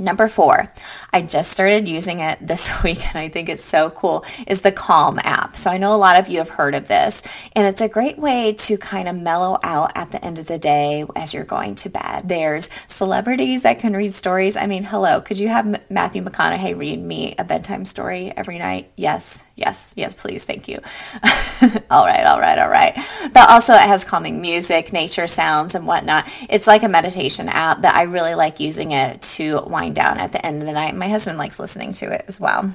Number 0.00 0.28
four, 0.28 0.68
I 1.12 1.22
just 1.22 1.50
started 1.50 1.88
using 1.88 2.20
it 2.20 2.38
this 2.40 2.82
week 2.84 3.04
and 3.04 3.16
I 3.16 3.28
think 3.28 3.48
it's 3.48 3.64
so 3.64 3.90
cool, 3.90 4.24
is 4.46 4.60
the 4.60 4.70
Calm 4.70 5.18
app. 5.24 5.56
So 5.56 5.70
I 5.70 5.76
know 5.76 5.92
a 5.92 5.98
lot 5.98 6.20
of 6.20 6.28
you 6.28 6.38
have 6.38 6.50
heard 6.50 6.76
of 6.76 6.86
this 6.86 7.20
and 7.56 7.66
it's 7.66 7.80
a 7.80 7.88
great 7.88 8.16
way 8.16 8.52
to 8.52 8.78
kind 8.78 9.08
of 9.08 9.16
mellow 9.16 9.58
out 9.64 9.90
at 9.96 10.12
the 10.12 10.24
end 10.24 10.38
of 10.38 10.46
the 10.46 10.58
day 10.58 11.04
as 11.16 11.34
you're 11.34 11.42
going 11.42 11.74
to 11.76 11.88
bed. 11.88 12.28
There's 12.28 12.70
celebrities 12.86 13.62
that 13.62 13.80
can 13.80 13.92
read 13.92 14.14
stories. 14.14 14.56
I 14.56 14.66
mean, 14.66 14.84
hello, 14.84 15.20
could 15.20 15.40
you 15.40 15.48
have 15.48 15.80
Matthew 15.90 16.22
McConaughey 16.22 16.78
read 16.78 17.02
me 17.02 17.34
a 17.36 17.42
bedtime 17.42 17.84
story 17.84 18.32
every 18.36 18.60
night? 18.60 18.92
Yes, 18.94 19.42
yes, 19.56 19.92
yes, 19.96 20.14
please, 20.14 20.44
thank 20.44 20.68
you. 20.68 20.78
all 21.90 22.06
right, 22.06 22.24
all 22.24 22.38
right, 22.38 22.58
all 22.58 22.68
right. 22.68 22.94
But 23.34 23.50
also 23.50 23.74
it 23.74 23.80
has 23.80 24.04
calming 24.04 24.40
music, 24.40 24.92
nature 24.92 25.26
sounds 25.26 25.74
and 25.74 25.88
whatnot. 25.88 26.28
It's 26.48 26.68
like 26.68 26.84
a 26.84 26.88
meditation 26.88 27.48
app 27.48 27.82
that 27.82 27.96
I 27.96 28.02
really 28.02 28.34
like 28.34 28.60
using 28.60 28.92
it 28.92 29.20
to 29.22 29.62
wind 29.66 29.87
wind 29.88 29.96
down 29.96 30.18
at 30.18 30.32
the 30.32 30.44
end 30.44 30.60
of 30.62 30.66
the 30.66 30.72
night. 30.72 30.94
My 30.94 31.08
husband 31.08 31.38
likes 31.38 31.58
listening 31.58 31.92
to 31.94 32.12
it 32.12 32.24
as 32.28 32.38
well. 32.38 32.74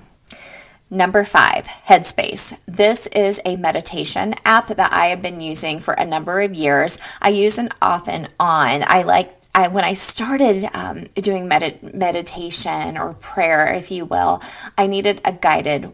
Number 0.90 1.24
five, 1.24 1.66
Headspace. 1.66 2.60
This 2.68 3.08
is 3.08 3.40
a 3.46 3.56
meditation 3.56 4.36
app 4.46 4.68
that 4.68 4.94
I 4.94 5.08
have 5.08 5.22
been 5.22 5.40
using 5.40 5.80
for 5.80 5.94
a 5.96 6.06
number 6.06 6.42
of 6.42 6.54
years. 6.54 6.98
I 7.22 7.30
use 7.30 7.58
it 7.58 7.72
off 7.82 8.08
and 8.08 8.30
on. 8.40 8.84
I 8.86 9.04
like 9.04 9.34
I, 9.56 9.68
when 9.68 9.84
I 9.84 9.94
started 9.94 10.68
um, 10.74 11.06
doing 11.16 11.48
med- 11.48 11.94
meditation 11.94 12.98
or 12.98 13.14
prayer, 13.14 13.74
if 13.76 13.92
you 13.92 14.06
will, 14.06 14.42
I 14.78 14.88
needed 14.88 15.22
a 15.24 15.32
guided 15.32 15.94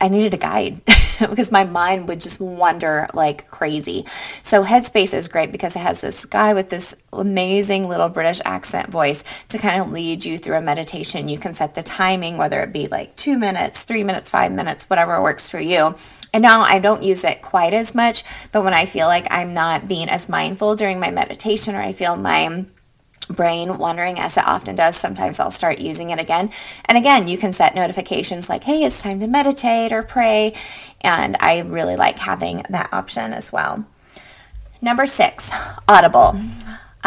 I 0.00 0.08
needed 0.08 0.34
a 0.34 0.38
guide 0.38 0.80
because 1.30 1.50
my 1.50 1.64
mind 1.64 2.08
would 2.08 2.20
just 2.20 2.40
wander 2.40 3.06
like 3.14 3.50
crazy. 3.50 4.04
So 4.42 4.64
Headspace 4.64 5.14
is 5.14 5.28
great 5.28 5.52
because 5.52 5.76
it 5.76 5.80
has 5.80 6.00
this 6.00 6.24
guy 6.24 6.54
with 6.54 6.70
this 6.70 6.94
amazing 7.12 7.88
little 7.88 8.08
British 8.08 8.40
accent 8.44 8.90
voice 8.90 9.24
to 9.48 9.58
kind 9.58 9.80
of 9.80 9.92
lead 9.92 10.24
you 10.24 10.38
through 10.38 10.56
a 10.56 10.60
meditation. 10.60 11.28
You 11.28 11.38
can 11.38 11.54
set 11.54 11.74
the 11.74 11.82
timing, 11.82 12.36
whether 12.36 12.60
it 12.60 12.72
be 12.72 12.88
like 12.88 13.16
two 13.16 13.38
minutes, 13.38 13.84
three 13.84 14.04
minutes, 14.04 14.30
five 14.30 14.52
minutes, 14.52 14.88
whatever 14.90 15.22
works 15.22 15.50
for 15.50 15.60
you. 15.60 15.94
And 16.32 16.42
now 16.42 16.62
I 16.62 16.80
don't 16.80 17.02
use 17.02 17.22
it 17.22 17.42
quite 17.42 17.74
as 17.74 17.94
much, 17.94 18.24
but 18.50 18.64
when 18.64 18.74
I 18.74 18.86
feel 18.86 19.06
like 19.06 19.26
I'm 19.30 19.54
not 19.54 19.86
being 19.86 20.08
as 20.08 20.28
mindful 20.28 20.74
during 20.74 20.98
my 20.98 21.10
meditation 21.10 21.76
or 21.76 21.80
I 21.80 21.92
feel 21.92 22.16
my 22.16 22.64
brain 23.26 23.78
wandering 23.78 24.18
as 24.18 24.36
it 24.36 24.46
often 24.46 24.76
does, 24.76 24.96
sometimes 24.96 25.40
I'll 25.40 25.50
start 25.50 25.78
using 25.78 26.10
it 26.10 26.20
again. 26.20 26.50
And 26.86 26.98
again, 26.98 27.28
you 27.28 27.38
can 27.38 27.52
set 27.52 27.74
notifications 27.74 28.48
like, 28.48 28.64
hey, 28.64 28.84
it's 28.84 29.02
time 29.02 29.20
to 29.20 29.26
meditate 29.26 29.92
or 29.92 30.02
pray. 30.02 30.54
And 31.00 31.36
I 31.40 31.60
really 31.60 31.96
like 31.96 32.18
having 32.18 32.64
that 32.70 32.92
option 32.92 33.32
as 33.32 33.52
well. 33.52 33.86
Number 34.80 35.06
six, 35.06 35.50
Audible. 35.88 36.38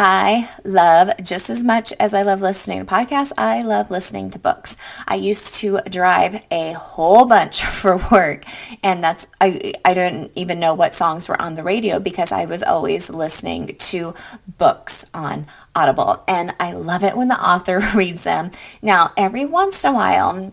I 0.00 0.48
love 0.62 1.10
just 1.24 1.50
as 1.50 1.64
much 1.64 1.92
as 1.98 2.14
I 2.14 2.22
love 2.22 2.40
listening 2.40 2.78
to 2.78 2.84
podcasts, 2.86 3.32
I 3.36 3.62
love 3.62 3.90
listening 3.90 4.30
to 4.30 4.38
books. 4.38 4.76
I 5.08 5.16
used 5.16 5.54
to 5.54 5.80
drive 5.90 6.40
a 6.52 6.74
whole 6.74 7.26
bunch 7.26 7.64
for 7.64 7.96
work 8.12 8.44
and 8.84 9.02
that's 9.02 9.26
I 9.40 9.74
I 9.84 9.94
don't 9.94 10.30
even 10.36 10.60
know 10.60 10.72
what 10.72 10.94
songs 10.94 11.28
were 11.28 11.40
on 11.42 11.56
the 11.56 11.64
radio 11.64 11.98
because 11.98 12.30
I 12.30 12.44
was 12.44 12.62
always 12.62 13.10
listening 13.10 13.74
to 13.76 14.14
books 14.56 15.04
on 15.12 15.48
Audible 15.74 16.22
and 16.28 16.54
I 16.60 16.72
love 16.72 17.02
it 17.02 17.16
when 17.16 17.26
the 17.26 17.44
author 17.44 17.80
reads 17.94 18.22
them. 18.22 18.52
Now, 18.80 19.12
every 19.16 19.46
once 19.46 19.84
in 19.84 19.90
a 19.90 19.94
while 19.94 20.52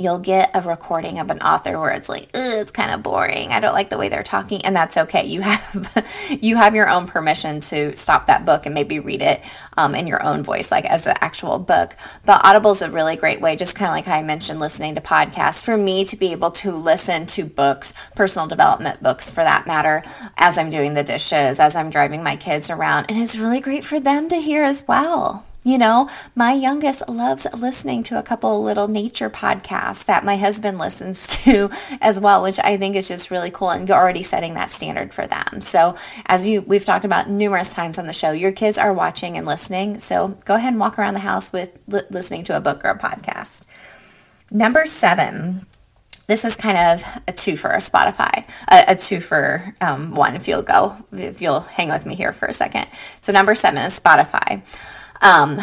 you'll 0.00 0.18
get 0.18 0.50
a 0.54 0.60
recording 0.62 1.18
of 1.18 1.30
an 1.30 1.40
author 1.40 1.78
where 1.78 1.92
it's 1.92 2.08
like 2.08 2.28
it's 2.34 2.70
kind 2.70 2.90
of 2.92 3.02
boring. 3.02 3.50
I 3.50 3.60
don't 3.60 3.74
like 3.74 3.90
the 3.90 3.98
way 3.98 4.08
they're 4.08 4.22
talking 4.22 4.64
and 4.64 4.74
that's 4.74 4.96
okay. 4.96 5.26
You 5.26 5.42
have 5.42 6.06
you 6.40 6.56
have 6.56 6.74
your 6.74 6.88
own 6.88 7.06
permission 7.06 7.60
to 7.60 7.96
stop 7.96 8.26
that 8.26 8.44
book 8.44 8.66
and 8.66 8.74
maybe 8.74 8.98
read 8.98 9.22
it 9.22 9.42
um, 9.76 9.94
in 9.94 10.06
your 10.06 10.22
own 10.24 10.42
voice 10.42 10.70
like 10.70 10.84
as 10.86 11.06
an 11.06 11.16
actual 11.20 11.58
book. 11.58 11.94
But 12.24 12.44
audible 12.44 12.72
is 12.72 12.82
a 12.82 12.90
really 12.90 13.16
great 13.16 13.40
way 13.40 13.56
just 13.56 13.76
kind 13.76 13.88
of 13.90 13.94
like 13.94 14.08
i 14.08 14.22
mentioned 14.22 14.58
listening 14.58 14.94
to 14.94 15.00
podcasts 15.00 15.62
for 15.62 15.76
me 15.76 16.04
to 16.04 16.16
be 16.16 16.32
able 16.32 16.50
to 16.50 16.72
listen 16.72 17.26
to 17.26 17.44
books 17.44 17.92
personal 18.16 18.48
development 18.48 19.02
books 19.02 19.30
for 19.30 19.44
that 19.44 19.66
matter 19.66 20.02
as 20.36 20.58
i'm 20.58 20.70
doing 20.70 20.94
the 20.94 21.02
dishes 21.02 21.60
as 21.60 21.76
i'm 21.76 21.90
driving 21.90 22.22
my 22.22 22.36
kids 22.36 22.70
around 22.70 23.06
and 23.08 23.18
it's 23.18 23.36
really 23.36 23.60
great 23.60 23.84
for 23.84 24.00
them 24.00 24.28
to 24.28 24.36
hear 24.36 24.62
as 24.62 24.86
well 24.88 25.46
you 25.62 25.76
know, 25.76 26.08
my 26.34 26.52
youngest 26.52 27.06
loves 27.08 27.46
listening 27.54 28.02
to 28.04 28.18
a 28.18 28.22
couple 28.22 28.62
little 28.62 28.88
nature 28.88 29.28
podcasts 29.28 30.04
that 30.06 30.24
my 30.24 30.36
husband 30.36 30.78
listens 30.78 31.26
to 31.44 31.70
as 32.00 32.18
well, 32.18 32.42
which 32.42 32.58
I 32.60 32.76
think 32.76 32.96
is 32.96 33.08
just 33.08 33.30
really 33.30 33.50
cool 33.50 33.70
and 33.70 33.88
you're 33.88 33.98
already 33.98 34.22
setting 34.22 34.54
that 34.54 34.70
standard 34.70 35.12
for 35.12 35.26
them. 35.26 35.60
So 35.60 35.96
as 36.26 36.48
you 36.48 36.62
we've 36.62 36.84
talked 36.84 37.04
about 37.04 37.28
numerous 37.28 37.74
times 37.74 37.98
on 37.98 38.06
the 38.06 38.12
show, 38.12 38.32
your 38.32 38.52
kids 38.52 38.78
are 38.78 38.92
watching 38.92 39.36
and 39.36 39.46
listening. 39.46 39.98
So 39.98 40.28
go 40.44 40.54
ahead 40.54 40.72
and 40.72 40.80
walk 40.80 40.98
around 40.98 41.14
the 41.14 41.20
house 41.20 41.52
with 41.52 41.78
li- 41.86 42.02
listening 42.10 42.44
to 42.44 42.56
a 42.56 42.60
book 42.60 42.84
or 42.84 42.90
a 42.90 42.98
podcast. 42.98 43.62
Number 44.50 44.86
seven, 44.86 45.66
this 46.26 46.44
is 46.44 46.56
kind 46.56 46.78
of 46.78 47.22
a 47.28 47.32
two 47.32 47.56
for 47.56 47.70
a 47.70 47.78
Spotify, 47.78 48.44
a, 48.68 48.92
a 48.92 48.96
two 48.96 49.20
for 49.20 49.74
um, 49.80 50.14
one 50.14 50.36
if 50.36 50.48
you'll 50.48 50.62
go, 50.62 50.96
if 51.12 51.42
you'll 51.42 51.60
hang 51.60 51.88
with 51.88 52.06
me 52.06 52.14
here 52.14 52.32
for 52.32 52.46
a 52.46 52.52
second. 52.52 52.86
So 53.20 53.32
number 53.32 53.54
seven 53.54 53.82
is 53.82 53.98
Spotify. 53.98 54.62
Um, 55.22 55.58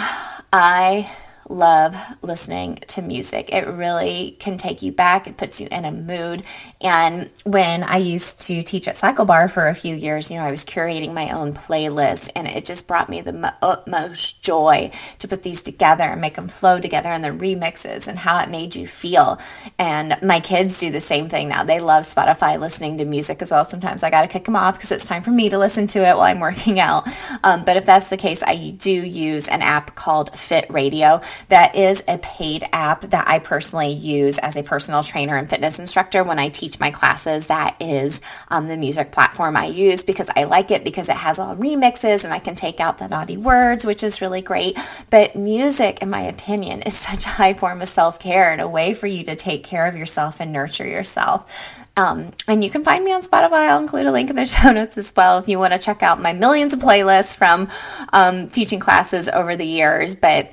I 0.54 1.10
love 1.50 1.96
listening 2.22 2.76
to 2.88 3.02
music. 3.02 3.54
It 3.54 3.68
really 3.68 4.36
can 4.40 4.58
take 4.58 4.82
you 4.82 4.92
back. 4.92 5.28
It 5.28 5.38
puts 5.38 5.62
you 5.62 5.68
in 5.72 5.86
a 5.86 5.92
mood. 5.92 6.44
And 6.82 7.30
when 7.44 7.84
I 7.84 7.98
used 7.98 8.42
to 8.48 8.64
teach 8.64 8.88
at 8.88 8.98
Cycle 8.98 9.26
Bar 9.26 9.48
for 9.48 9.68
a 9.68 9.76
few 9.76 9.96
years, 9.96 10.30
you 10.30 10.38
know, 10.38 10.44
I 10.44 10.52
was 10.52 10.66
curating 10.66 11.14
my 11.14 11.32
own 11.32 11.54
playlist 11.54 12.30
and 12.36 12.48
it 12.48 12.66
just 12.66 12.88
brought 12.88 13.10
me 13.10 13.22
the 13.22 13.54
utmost 13.62 14.42
joy 14.42 14.92
to 15.20 15.28
put 15.28 15.44
these 15.44 15.62
together 15.62 16.04
and 16.04 16.22
make 16.22 16.36
them 16.36 16.48
flow 16.48 16.80
together 16.80 17.10
and 17.10 17.24
the 17.24 17.30
remixes 17.30 18.08
and 18.08 18.20
how 18.20 18.40
it 18.40 18.50
made 18.50 18.76
you 18.76 18.88
feel. 18.88 19.40
And 19.78 20.18
my 20.22 20.40
kids 20.40 20.80
do 20.80 20.92
the 20.92 21.00
same 21.00 21.30
thing 21.30 21.50
now. 21.50 21.64
They 21.64 21.80
love 21.80 22.04
Spotify 22.06 22.60
listening 22.60 22.98
to 22.98 23.06
music 23.06 23.42
as 23.42 23.52
well. 23.52 23.66
Sometimes 23.66 24.04
I 24.04 24.10
got 24.10 24.22
to 24.22 24.28
kick 24.28 24.46
them 24.46 24.56
off 24.56 24.78
because 24.78 24.92
it's 24.92 25.06
time 25.06 25.24
for 25.24 25.32
me 25.32 25.50
to 25.50 25.58
listen 25.58 25.88
to 25.88 26.00
it 26.00 26.16
while 26.16 26.22
I'm 26.22 26.40
working 26.40 26.80
out. 26.80 27.08
Um, 27.44 27.64
but 27.64 27.78
if 27.78 27.86
that's 27.86 28.10
the 28.10 28.18
case, 28.18 28.44
I 28.44 28.72
do 28.72 28.92
use 28.92 29.48
an 29.48 29.62
app 29.62 29.96
called 29.96 30.38
Fit 30.38 30.66
Radio 30.70 31.22
that 31.50 31.76
is 31.76 32.04
a 32.08 32.18
paid 32.20 32.68
app 32.72 33.02
that 33.02 33.28
I 33.28 33.40
personally 33.40 33.92
use 33.92 34.38
as 34.40 34.56
a 34.56 34.64
personal 34.64 35.04
trainer 35.04 35.36
and 35.36 35.50
fitness 35.50 35.80
instructor 35.80 36.24
when 36.24 36.40
I 36.40 36.50
teach 36.50 36.80
my 36.80 36.92
classes. 36.92 37.48
That 37.48 37.76
is 37.80 38.22
um, 38.50 38.68
the 38.68 38.78
music 38.78 39.12
platform 39.12 39.56
I 39.56 39.66
use 39.66 40.04
because 40.04 40.30
I 40.36 40.44
like 40.44 40.72
it 40.72 40.84
because 40.84 41.10
it 41.10 41.16
has 41.16 41.40
all 41.40 41.56
remixes 41.56 42.24
and 42.24 42.34
I 42.34 42.40
can 42.40 42.56
take 42.56 42.80
out 42.80 42.98
the 42.98 43.08
naughty 43.08 43.38
words, 43.38 43.86
which 43.86 44.04
is 44.04 44.22
really 44.22 44.42
great. 44.42 44.78
But 45.10 45.36
music, 45.36 46.02
in 46.02 46.10
my 46.10 46.22
opinion, 46.22 46.82
is 46.84 46.98
such 47.08 47.26
a 47.26 47.30
high 47.30 47.54
form 47.54 47.82
of 47.82 47.88
self-care 47.88 48.52
and 48.52 48.62
a 48.62 48.68
way 48.68 48.94
for 48.94 49.08
you 49.08 49.24
to 49.26 49.36
take 49.36 49.64
care 49.64 49.88
of 49.88 49.96
yourself 49.96 50.40
and 50.40 50.52
nurture 50.52 50.88
yourself. 50.88 51.52
Um, 51.98 52.32
and 52.48 52.64
you 52.64 52.70
can 52.70 52.84
find 52.84 53.04
me 53.04 53.12
on 53.12 53.24
Spotify. 53.24 53.68
I'll 53.68 53.82
include 53.82 54.06
a 54.06 54.12
link 54.12 54.30
in 54.30 54.36
the 54.36 54.46
show 54.46 54.72
notes 54.72 54.98
as 54.98 55.12
well 55.16 55.40
if 55.40 55.50
you 55.50 55.58
want 55.58 55.74
to 55.74 55.80
check 55.80 56.04
out 56.04 56.22
my 56.22 56.32
millions 56.32 56.74
of 56.74 56.80
playlists 56.80 57.36
from 57.36 57.68
um, 58.14 58.50
teaching 58.50 58.80
classes 58.80 59.28
over 59.28 59.56
the 59.56 59.66
years. 59.66 60.14
But 60.14 60.52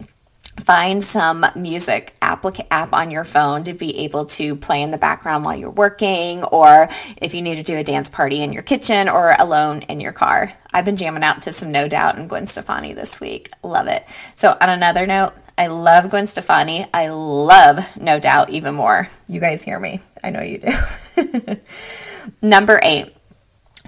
find 0.61 1.03
some 1.03 1.45
music 1.57 2.15
app, 2.23 2.45
app 2.71 2.93
on 2.93 3.11
your 3.11 3.25
phone 3.25 3.65
to 3.65 3.75
be 3.75 3.99
able 4.01 4.27
to 4.27 4.57
play 4.57 4.83
in 4.83 4.91
the 4.91 4.99
background 4.99 5.45
while 5.45 5.57
you're 5.57 5.71
working 5.71 6.45
or 6.45 6.89
if 7.21 7.35
you 7.35 7.43
need 7.43 7.57
to 7.57 7.63
do 7.63 7.77
a 7.77 7.85
dance 7.85 8.09
party 8.09 8.43
in 8.43 8.53
your 8.53 8.63
kitchen 8.63 9.09
or 9.09 9.35
alone 9.39 9.83
in 9.83 10.01
your 10.01 10.13
car. 10.13 10.53
I've 10.73 10.85
been 10.85 10.97
jamming 10.97 11.25
out 11.25 11.43
to 11.43 11.53
some 11.53 11.73
No 11.73 11.89
Doubt 11.89 12.17
and 12.17 12.29
Gwen 12.29 12.47
Stefani 12.47 12.93
this 12.93 13.21
week. 13.21 13.51
Love 13.63 13.87
it. 13.87 14.05
So 14.35 14.57
on 14.61 14.69
another 14.69 15.07
note, 15.07 15.33
I 15.57 15.69
love 15.69 16.11
Gwen 16.11 16.27
Stefani. 16.27 16.87
I 16.93 17.09
love 17.09 17.79
No 17.97 18.19
Doubt 18.19 18.51
even 18.51 18.75
more. 18.75 19.09
You 19.29 19.41
guys 19.41 19.63
hear 19.63 19.79
me. 19.79 20.01
I 20.23 20.31
know 20.31 20.43
you 20.43 20.59
do. 20.59 21.57
Number 22.43 22.81
eight, 22.83 23.15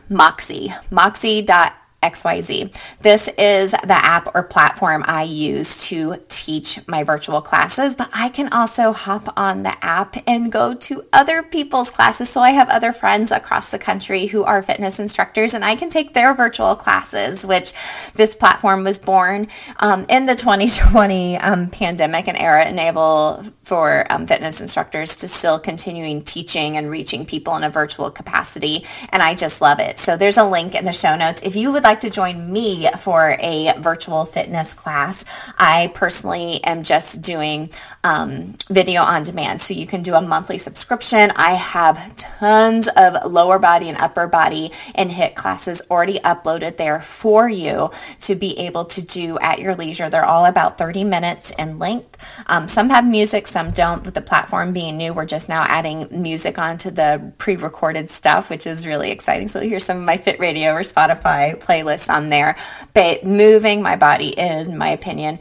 Moxie. 0.08 0.72
Moxie.com 0.90 1.85
XYZ. 2.02 2.74
This 3.00 3.28
is 3.38 3.72
the 3.72 3.94
app 3.94 4.34
or 4.34 4.42
platform 4.42 5.04
I 5.06 5.22
use 5.22 5.86
to 5.88 6.16
teach 6.28 6.86
my 6.86 7.02
virtual 7.02 7.40
classes, 7.40 7.96
but 7.96 8.10
I 8.12 8.28
can 8.28 8.48
also 8.52 8.92
hop 8.92 9.32
on 9.36 9.62
the 9.62 9.84
app 9.84 10.16
and 10.26 10.52
go 10.52 10.74
to 10.74 11.02
other 11.12 11.42
people's 11.42 11.90
classes. 11.90 12.28
So 12.28 12.40
I 12.40 12.50
have 12.50 12.68
other 12.68 12.92
friends 12.92 13.32
across 13.32 13.70
the 13.70 13.78
country 13.78 14.26
who 14.26 14.44
are 14.44 14.62
fitness 14.62 14.98
instructors 15.00 15.54
and 15.54 15.64
I 15.64 15.74
can 15.74 15.90
take 15.90 16.12
their 16.12 16.34
virtual 16.34 16.76
classes, 16.76 17.44
which 17.44 17.72
this 18.14 18.34
platform 18.34 18.84
was 18.84 18.98
born 18.98 19.48
um, 19.78 20.06
in 20.08 20.26
the 20.26 20.34
2020 20.34 21.38
um, 21.38 21.68
pandemic 21.70 22.28
and 22.28 22.38
era 22.38 22.68
enable 22.68 23.44
for 23.66 24.06
um, 24.10 24.28
fitness 24.28 24.60
instructors 24.60 25.16
to 25.16 25.26
still 25.26 25.58
continuing 25.58 26.22
teaching 26.22 26.76
and 26.76 26.88
reaching 26.88 27.26
people 27.26 27.56
in 27.56 27.64
a 27.64 27.68
virtual 27.68 28.12
capacity. 28.12 28.84
And 29.08 29.20
I 29.20 29.34
just 29.34 29.60
love 29.60 29.80
it. 29.80 29.98
So 29.98 30.16
there's 30.16 30.36
a 30.36 30.44
link 30.44 30.76
in 30.76 30.84
the 30.84 30.92
show 30.92 31.16
notes. 31.16 31.42
If 31.42 31.56
you 31.56 31.72
would 31.72 31.82
like 31.82 31.98
to 32.02 32.10
join 32.10 32.52
me 32.52 32.88
for 32.96 33.36
a 33.40 33.74
virtual 33.80 34.24
fitness 34.24 34.72
class, 34.72 35.24
I 35.58 35.90
personally 35.94 36.62
am 36.62 36.84
just 36.84 37.22
doing 37.22 37.70
um, 38.04 38.54
video 38.68 39.02
on 39.02 39.24
demand. 39.24 39.60
So 39.60 39.74
you 39.74 39.88
can 39.88 40.00
do 40.00 40.14
a 40.14 40.20
monthly 40.20 40.58
subscription. 40.58 41.32
I 41.34 41.54
have 41.54 42.14
tons 42.14 42.86
of 42.96 43.32
lower 43.32 43.58
body 43.58 43.88
and 43.88 43.98
upper 43.98 44.28
body 44.28 44.70
and 44.94 45.10
HIIT 45.10 45.34
classes 45.34 45.82
already 45.90 46.20
uploaded 46.20 46.76
there 46.76 47.00
for 47.00 47.48
you 47.48 47.90
to 48.20 48.36
be 48.36 48.56
able 48.60 48.84
to 48.84 49.02
do 49.02 49.40
at 49.40 49.58
your 49.58 49.74
leisure. 49.74 50.08
They're 50.08 50.24
all 50.24 50.46
about 50.46 50.78
30 50.78 51.02
minutes 51.02 51.50
in 51.58 51.80
length. 51.80 52.15
Um, 52.46 52.68
some 52.68 52.90
have 52.90 53.06
music, 53.06 53.46
some 53.46 53.70
don't. 53.70 54.04
With 54.04 54.14
the 54.14 54.20
platform 54.20 54.72
being 54.72 54.96
new, 54.96 55.12
we're 55.12 55.26
just 55.26 55.48
now 55.48 55.64
adding 55.64 56.08
music 56.10 56.58
onto 56.58 56.90
the 56.90 57.32
pre-recorded 57.38 58.10
stuff, 58.10 58.50
which 58.50 58.66
is 58.66 58.86
really 58.86 59.10
exciting. 59.10 59.48
So 59.48 59.60
here's 59.60 59.84
some 59.84 59.98
of 59.98 60.04
my 60.04 60.16
Fit 60.16 60.38
Radio 60.38 60.72
or 60.72 60.80
Spotify 60.80 61.56
playlists 61.56 62.12
on 62.12 62.28
there. 62.28 62.56
But 62.94 63.24
moving 63.24 63.82
my 63.82 63.96
body, 63.96 64.28
in 64.28 64.76
my 64.76 64.88
opinion, 64.88 65.38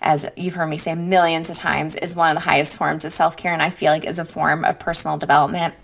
as 0.00 0.26
you've 0.36 0.54
heard 0.54 0.68
me 0.68 0.78
say 0.78 0.94
millions 0.94 1.50
of 1.50 1.56
times, 1.56 1.96
is 1.96 2.14
one 2.14 2.30
of 2.30 2.36
the 2.36 2.48
highest 2.48 2.76
forms 2.76 3.04
of 3.04 3.12
self-care 3.12 3.52
and 3.52 3.62
I 3.62 3.70
feel 3.70 3.90
like 3.92 4.04
is 4.04 4.18
a 4.18 4.24
form 4.24 4.64
of 4.64 4.78
personal 4.78 5.18
development. 5.18 5.74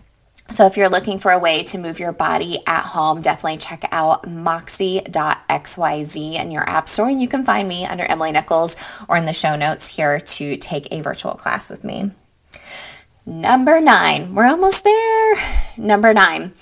So 0.50 0.66
if 0.66 0.76
you're 0.76 0.90
looking 0.90 1.18
for 1.18 1.32
a 1.32 1.38
way 1.38 1.64
to 1.64 1.78
move 1.78 1.98
your 1.98 2.12
body 2.12 2.60
at 2.66 2.84
home, 2.84 3.22
definitely 3.22 3.58
check 3.58 3.84
out 3.90 4.28
moxie.xyz 4.28 6.16
in 6.34 6.50
your 6.50 6.68
app 6.68 6.88
store. 6.88 7.08
And 7.08 7.20
you 7.20 7.28
can 7.28 7.44
find 7.44 7.66
me 7.66 7.86
under 7.86 8.04
Emily 8.04 8.30
Nichols 8.30 8.76
or 9.08 9.16
in 9.16 9.24
the 9.24 9.32
show 9.32 9.56
notes 9.56 9.88
here 9.88 10.20
to 10.20 10.56
take 10.58 10.86
a 10.90 11.00
virtual 11.00 11.34
class 11.34 11.70
with 11.70 11.82
me. 11.82 12.12
Number 13.26 13.80
nine, 13.80 14.34
we're 14.34 14.46
almost 14.46 14.84
there. 14.84 15.36
Number 15.78 16.12
nine, 16.12 16.52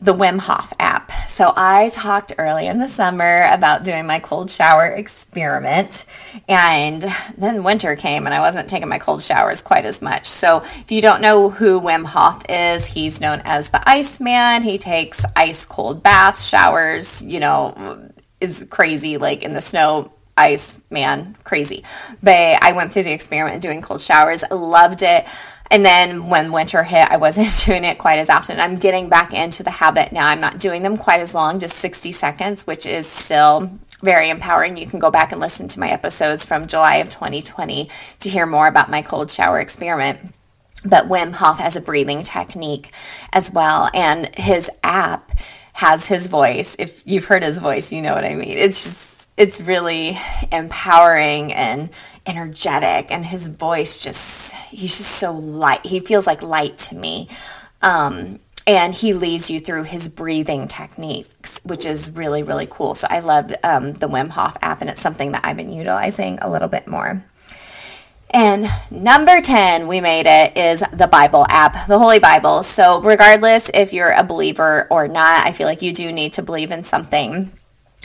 the 0.00 0.14
Wim 0.14 0.38
Hof 0.38 0.72
app. 0.78 1.10
So 1.28 1.52
I 1.56 1.88
talked 1.88 2.32
early 2.38 2.68
in 2.68 2.78
the 2.78 2.86
summer 2.86 3.48
about 3.50 3.82
doing 3.82 4.06
my 4.06 4.20
cold 4.20 4.50
shower 4.50 4.86
experiment 4.86 6.04
and 6.48 7.04
then 7.36 7.64
winter 7.64 7.96
came 7.96 8.24
and 8.24 8.34
I 8.34 8.40
wasn't 8.40 8.68
taking 8.68 8.88
my 8.88 8.98
cold 8.98 9.22
showers 9.22 9.60
quite 9.60 9.84
as 9.84 10.00
much. 10.00 10.26
So 10.26 10.58
if 10.58 10.92
you 10.92 11.02
don't 11.02 11.20
know 11.20 11.50
who 11.50 11.80
Wim 11.80 12.04
Hof 12.04 12.42
is, 12.48 12.86
he's 12.86 13.20
known 13.20 13.42
as 13.44 13.70
the 13.70 13.88
Iceman. 13.88 14.62
He 14.62 14.78
takes 14.78 15.24
ice 15.34 15.64
cold 15.64 16.02
baths, 16.02 16.48
showers, 16.48 17.24
you 17.24 17.40
know, 17.40 18.10
is 18.40 18.66
crazy 18.70 19.18
like 19.18 19.42
in 19.42 19.54
the 19.54 19.60
snow 19.60 20.12
ice 20.38 20.80
man 20.90 21.36
crazy 21.44 21.84
but 22.22 22.62
i 22.62 22.72
went 22.72 22.92
through 22.92 23.02
the 23.02 23.12
experiment 23.12 23.60
doing 23.60 23.82
cold 23.82 24.00
showers 24.00 24.42
loved 24.50 25.02
it 25.02 25.26
and 25.70 25.84
then 25.84 26.28
when 26.28 26.52
winter 26.52 26.82
hit, 26.82 27.10
I 27.10 27.16
wasn't 27.18 27.50
doing 27.66 27.84
it 27.84 27.98
quite 27.98 28.18
as 28.18 28.30
often. 28.30 28.60
I'm 28.60 28.76
getting 28.76 29.08
back 29.08 29.32
into 29.32 29.62
the 29.62 29.70
habit 29.70 30.12
now. 30.12 30.26
I'm 30.26 30.40
not 30.40 30.58
doing 30.58 30.82
them 30.82 30.96
quite 30.96 31.20
as 31.20 31.34
long, 31.34 31.58
just 31.58 31.76
60 31.76 32.12
seconds, 32.12 32.66
which 32.66 32.86
is 32.86 33.06
still 33.06 33.70
very 34.02 34.30
empowering. 34.30 34.76
You 34.76 34.86
can 34.86 34.98
go 34.98 35.10
back 35.10 35.32
and 35.32 35.40
listen 35.40 35.68
to 35.68 35.80
my 35.80 35.90
episodes 35.90 36.46
from 36.46 36.66
July 36.66 36.96
of 36.96 37.08
2020 37.08 37.90
to 38.20 38.28
hear 38.28 38.46
more 38.46 38.68
about 38.68 38.90
my 38.90 39.02
cold 39.02 39.30
shower 39.30 39.60
experiment. 39.60 40.34
But 40.84 41.08
Wim 41.08 41.32
Hof 41.32 41.58
has 41.58 41.76
a 41.76 41.80
breathing 41.80 42.22
technique 42.22 42.92
as 43.32 43.52
well. 43.52 43.90
And 43.92 44.34
his 44.36 44.70
app 44.84 45.32
has 45.74 46.06
his 46.06 46.28
voice. 46.28 46.76
If 46.78 47.02
you've 47.04 47.24
heard 47.24 47.42
his 47.42 47.58
voice, 47.58 47.92
you 47.92 48.00
know 48.00 48.14
what 48.14 48.24
I 48.24 48.34
mean. 48.34 48.56
It's 48.56 48.84
just, 48.84 49.17
it's 49.38 49.60
really 49.60 50.18
empowering 50.50 51.52
and 51.52 51.88
energetic 52.26 53.10
and 53.10 53.24
his 53.24 53.46
voice 53.46 54.02
just 54.02 54.54
he's 54.54 54.98
just 54.98 55.12
so 55.12 55.32
light 55.32 55.86
he 55.86 56.00
feels 56.00 56.26
like 56.26 56.42
light 56.42 56.76
to 56.76 56.94
me. 56.94 57.28
Um, 57.80 58.40
and 58.66 58.92
he 58.92 59.14
leads 59.14 59.50
you 59.50 59.60
through 59.60 59.84
his 59.84 60.08
breathing 60.08 60.68
techniques 60.68 61.60
which 61.62 61.86
is 61.86 62.10
really 62.10 62.42
really 62.42 62.66
cool. 62.68 62.94
So 62.94 63.06
i 63.08 63.20
love 63.20 63.52
um, 63.62 63.94
the 63.94 64.08
wim 64.08 64.28
hof 64.30 64.58
app 64.60 64.80
and 64.82 64.90
it's 64.90 65.00
something 65.00 65.32
that 65.32 65.44
i've 65.44 65.56
been 65.56 65.72
utilizing 65.72 66.38
a 66.40 66.50
little 66.50 66.68
bit 66.68 66.86
more. 66.86 67.24
And 68.30 68.68
number 68.90 69.40
10, 69.40 69.86
we 69.86 70.02
made 70.02 70.26
it, 70.26 70.54
is 70.54 70.84
the 70.92 71.06
Bible 71.06 71.46
app, 71.48 71.86
the 71.86 71.98
Holy 71.98 72.18
Bible. 72.18 72.62
So 72.62 73.00
regardless 73.00 73.70
if 73.72 73.94
you're 73.94 74.12
a 74.12 74.22
believer 74.22 74.86
or 74.90 75.08
not, 75.08 75.46
I 75.46 75.52
feel 75.52 75.66
like 75.66 75.80
you 75.80 75.94
do 75.94 76.12
need 76.12 76.34
to 76.34 76.42
believe 76.42 76.70
in 76.70 76.82
something 76.82 77.57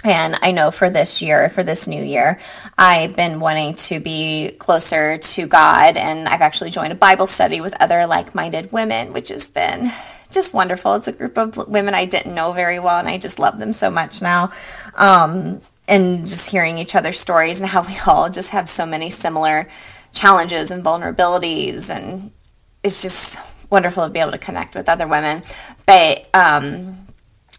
and 0.03 0.37
I 0.41 0.51
know 0.51 0.69
for 0.71 0.89
this 0.89 1.21
year, 1.21 1.49
for 1.49 1.63
this 1.63 1.87
new 1.87 2.03
year, 2.03 2.39
I've 2.77 3.15
been 3.15 3.39
wanting 3.39 3.75
to 3.75 3.99
be 3.99 4.55
closer 4.59 5.17
to 5.17 5.47
God. 5.47 5.95
And 5.95 6.27
I've 6.27 6.41
actually 6.41 6.71
joined 6.71 6.91
a 6.91 6.95
Bible 6.95 7.27
study 7.27 7.61
with 7.61 7.73
other 7.81 8.05
like-minded 8.05 8.71
women, 8.71 9.13
which 9.13 9.29
has 9.29 9.49
been 9.49 9.91
just 10.29 10.53
wonderful. 10.53 10.95
It's 10.95 11.07
a 11.07 11.13
group 11.13 11.37
of 11.37 11.55
women 11.69 11.93
I 11.93 12.05
didn't 12.05 12.35
know 12.35 12.51
very 12.51 12.79
well, 12.79 12.99
and 12.99 13.07
I 13.07 13.17
just 13.17 13.39
love 13.39 13.59
them 13.59 13.71
so 13.71 13.89
much 13.89 14.21
now. 14.21 14.51
Um, 14.95 15.61
and 15.87 16.27
just 16.27 16.49
hearing 16.49 16.77
each 16.77 16.95
other's 16.95 17.19
stories 17.19 17.59
and 17.59 17.69
how 17.69 17.81
we 17.85 17.97
all 18.07 18.29
just 18.29 18.49
have 18.49 18.69
so 18.69 18.85
many 18.85 19.09
similar 19.09 19.67
challenges 20.11 20.71
and 20.71 20.83
vulnerabilities. 20.83 21.89
And 21.89 22.31
it's 22.83 23.01
just 23.01 23.37
wonderful 23.69 24.03
to 24.03 24.09
be 24.09 24.19
able 24.19 24.31
to 24.31 24.37
connect 24.37 24.75
with 24.75 24.89
other 24.89 25.07
women. 25.07 25.43
But 25.85 26.27
um, 26.33 27.02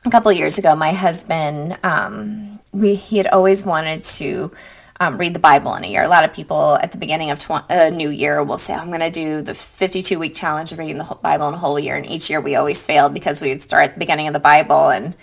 a 0.04 0.10
couple 0.10 0.30
years 0.32 0.58
ago, 0.58 0.76
my 0.76 0.92
husband, 0.92 1.78
um, 1.82 2.60
we, 2.72 2.94
he 2.94 3.16
had 3.16 3.26
always 3.28 3.64
wanted 3.64 4.04
to 4.04 4.52
um, 5.00 5.18
read 5.18 5.34
the 5.34 5.40
Bible 5.40 5.74
in 5.74 5.84
a 5.84 5.86
year. 5.86 6.02
A 6.02 6.08
lot 6.08 6.24
of 6.24 6.32
people 6.32 6.78
at 6.82 6.92
the 6.92 6.98
beginning 6.98 7.30
of 7.30 7.38
tw- 7.38 7.64
a 7.68 7.90
new 7.90 8.10
year 8.10 8.42
will 8.42 8.58
say, 8.58 8.74
I'm 8.74 8.88
going 8.88 9.00
to 9.00 9.10
do 9.10 9.42
the 9.42 9.54
52 9.54 10.18
week 10.18 10.34
challenge 10.34 10.72
of 10.72 10.78
reading 10.78 10.98
the 10.98 11.04
Bible 11.04 11.48
in 11.48 11.54
a 11.54 11.58
whole 11.58 11.80
year. 11.80 11.96
And 11.96 12.06
each 12.06 12.28
year 12.30 12.40
we 12.40 12.54
always 12.54 12.84
failed 12.84 13.14
because 13.14 13.40
we 13.40 13.48
would 13.48 13.62
start 13.62 13.84
at 13.84 13.94
the 13.94 13.98
beginning 13.98 14.28
of 14.28 14.34
the 14.34 14.40
Bible 14.40 14.90
and 14.90 15.16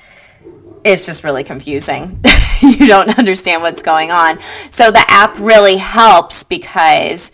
it's 0.83 1.05
just 1.05 1.23
really 1.23 1.43
confusing. 1.43 2.19
you 2.61 2.87
don't 2.87 3.17
understand 3.19 3.61
what's 3.61 3.83
going 3.83 4.11
on. 4.11 4.41
So 4.71 4.89
the 4.89 5.03
app 5.07 5.37
really 5.39 5.77
helps 5.77 6.43
because 6.43 7.31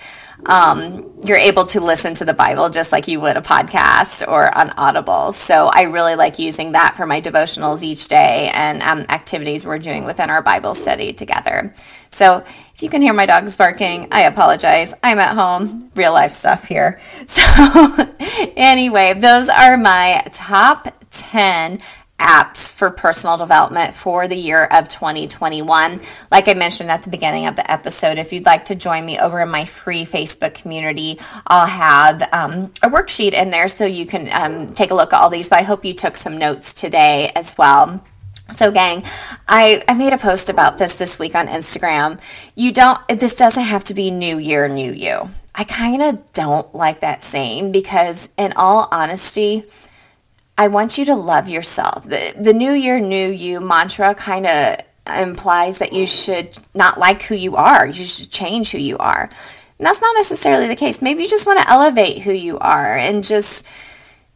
um, 0.48 1.12
you're 1.24 1.38
able 1.38 1.66
to 1.66 1.82
listen 1.82 2.14
to 2.16 2.26
the 2.26 2.34
Bible 2.34 2.70
just 2.70 2.92
like 2.92 3.08
you 3.08 3.20
would 3.20 3.38
a 3.38 3.42
podcast 3.42 4.28
or 4.28 4.56
on 4.58 4.72
Audible. 4.72 5.34
So 5.34 5.68
I 5.68 5.84
really 5.84 6.16
like 6.16 6.40
using 6.40 6.72
that 6.72 6.96
for 6.96 7.06
my 7.06 7.22
devotionals 7.22 7.84
each 7.84 8.08
day 8.08 8.50
and 8.54 8.82
um, 8.82 9.06
activities 9.10 9.66
we're 9.66 9.80
doing 9.80 10.06
within 10.06 10.30
our 10.30 10.42
Bible 10.42 10.74
study 10.74 11.12
together. 11.14 11.74
So 12.12 12.44
if 12.74 12.82
you 12.82 12.90
can 12.90 13.02
hear 13.02 13.14
my 13.14 13.26
dogs 13.26 13.58
barking, 13.58 14.08
I 14.12 14.22
apologize. 14.22 14.94
I'm 15.04 15.20
at 15.20 15.36
home, 15.36 15.92
real 15.96 16.14
life 16.14 16.32
stuff 16.32 16.68
here. 16.68 17.00
So 17.28 17.44
anyway, 18.56 19.14
those 19.14 19.50
are 19.50 19.78
my 19.78 20.24
top 20.32 20.88
10 21.12 21.82
apps 22.20 22.72
for 22.72 22.90
personal 22.90 23.38
development 23.38 23.94
for 23.94 24.28
the 24.28 24.36
year 24.36 24.66
of 24.66 24.90
2021. 24.90 26.02
Like 26.32 26.48
I 26.48 26.54
mentioned 26.56 26.90
at 26.90 27.04
the 27.04 27.10
beginning 27.10 27.46
of 27.46 27.56
the 27.56 27.70
episode, 27.70 28.18
if 28.18 28.34
you'd 28.34 28.46
like 28.46 28.66
to 28.66 28.76
join 28.76 29.06
me 29.06 29.20
over 29.20 29.40
in 29.40 29.50
my 29.50 29.66
free 29.66 30.04
Facebook 30.04 30.56
community, 30.56 31.20
I'll 31.46 31.68
have 31.68 32.22
um, 32.32 32.72
a 32.82 32.90
worksheet 32.90 33.34
in 33.34 33.52
there 33.52 33.68
so 33.68 33.86
you 33.86 34.06
can 34.06 34.30
um, 34.32 34.68
take 34.68 34.92
a 34.92 34.96
look 34.96 35.14
at 35.14 35.20
all 35.20 35.30
these. 35.30 35.50
But 35.50 35.60
I 35.60 35.64
hope 35.64 35.86
you 35.86 35.94
took 35.94 36.18
some 36.18 36.38
notes 36.38 36.74
today 36.74 37.32
as 37.36 37.58
well. 37.58 38.04
So 38.56 38.72
gang, 38.72 39.04
I, 39.48 39.84
I 39.88 39.94
made 39.94 40.14
a 40.14 40.18
post 40.18 40.50
about 40.50 40.78
this 40.78 40.96
this 40.96 41.20
week 41.20 41.36
on 41.36 41.48
Instagram. 41.48 42.20
You 42.56 42.72
don't, 42.72 43.00
this 43.10 43.36
doesn't 43.36 43.64
have 43.64 43.84
to 43.86 43.94
be 43.94 44.10
new 44.10 44.40
year, 44.40 44.68
new 44.68 44.92
you. 44.92 45.30
I 45.54 45.64
kind 45.64 46.02
of 46.02 46.34
don't 46.34 46.74
like 46.74 47.02
that 47.02 47.24
saying 47.24 47.72
because 47.72 48.30
in 48.38 48.54
all 48.56 48.88
honesty, 48.92 49.64
I 50.58 50.68
want 50.68 50.98
you 50.98 51.06
to 51.06 51.16
love 51.16 51.48
yourself. 51.48 52.04
The, 52.04 52.34
the 52.40 52.54
new 52.54 52.72
year, 52.72 53.00
new 53.00 53.30
you 53.30 53.60
mantra 53.60 54.16
kind 54.16 54.48
of 54.48 54.78
implies 55.08 55.78
that 55.78 55.94
you 55.94 56.06
should 56.06 56.58
not 56.74 57.00
like 57.00 57.22
who 57.24 57.36
you 57.36 57.56
are. 57.56 57.86
You 57.86 58.04
should 58.04 58.32
change 58.32 58.72
who 58.72 58.80
you 58.80 58.98
are. 58.98 59.30
And 59.80 59.86
that's 59.86 60.02
not 60.02 60.16
necessarily 60.16 60.68
the 60.68 60.76
case. 60.76 61.02
Maybe 61.02 61.24
you 61.24 61.30
just 61.30 61.46
want 61.46 61.60
to 61.60 61.70
elevate 61.70 62.20
who 62.20 62.32
you 62.32 62.58
are 62.58 62.98
and 62.98 63.24
just 63.24 63.66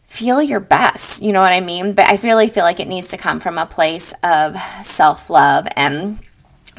feel 0.06 0.42
your 0.42 0.60
best. 0.60 1.22
You 1.22 1.34
know 1.34 1.42
what 1.42 1.54
I 1.54 1.62
mean? 1.62 1.94
But 1.94 2.08
I 2.08 2.16
really 2.22 2.50
feel 2.50 2.64
like 2.64 2.80
it 2.80 2.88
needs 2.88 3.08
to 3.10 3.18
come 3.18 3.40
from 3.40 3.58
a 3.58 3.66
place 3.66 4.14
of 4.24 4.56
self-love 4.84 5.68
and 5.76 6.20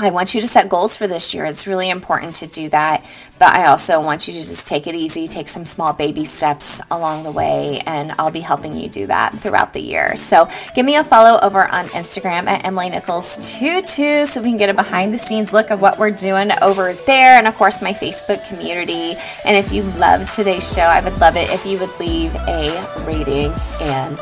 I 0.04 0.10
want 0.10 0.34
you 0.34 0.40
to 0.40 0.48
set 0.48 0.68
goals 0.68 0.96
for 0.96 1.06
this 1.06 1.32
year. 1.34 1.44
It's 1.44 1.66
really 1.66 1.90
important 1.90 2.36
to 2.36 2.46
do 2.46 2.68
that. 2.70 3.04
But 3.38 3.54
I 3.54 3.66
also 3.66 4.00
want 4.00 4.28
you 4.28 4.34
to 4.34 4.40
just 4.40 4.68
take 4.68 4.86
it 4.86 4.94
easy, 4.94 5.26
take 5.26 5.48
some 5.48 5.64
small 5.64 5.92
baby 5.92 6.24
steps 6.24 6.80
along 6.90 7.24
the 7.24 7.32
way, 7.32 7.82
and 7.86 8.12
I'll 8.18 8.30
be 8.30 8.40
helping 8.40 8.76
you 8.76 8.88
do 8.88 9.08
that 9.08 9.38
throughout 9.40 9.72
the 9.72 9.80
year. 9.80 10.14
So 10.16 10.48
give 10.76 10.86
me 10.86 10.96
a 10.96 11.02
follow 11.02 11.40
over 11.42 11.66
on 11.66 11.86
Instagram 11.86 12.46
at 12.46 12.64
Emily 12.64 12.90
Nichols22 12.90 14.26
so 14.28 14.40
we 14.42 14.50
can 14.50 14.58
get 14.58 14.70
a 14.70 14.74
behind 14.74 15.12
the 15.12 15.18
scenes 15.18 15.52
look 15.52 15.70
of 15.70 15.80
what 15.80 15.98
we're 15.98 16.10
doing 16.10 16.50
over 16.62 16.92
there. 16.92 17.38
And 17.38 17.48
of 17.48 17.56
course, 17.56 17.82
my 17.82 17.92
Facebook 17.92 18.46
community. 18.48 19.14
And 19.44 19.56
if 19.56 19.72
you 19.72 19.82
love 19.98 20.30
today's 20.30 20.72
show, 20.72 20.82
I 20.82 21.00
would 21.02 21.18
love 21.18 21.36
it 21.36 21.50
if 21.50 21.66
you 21.66 21.78
would 21.78 21.98
leave 21.98 22.34
a 22.46 23.04
rating 23.06 23.52
and 23.80 24.18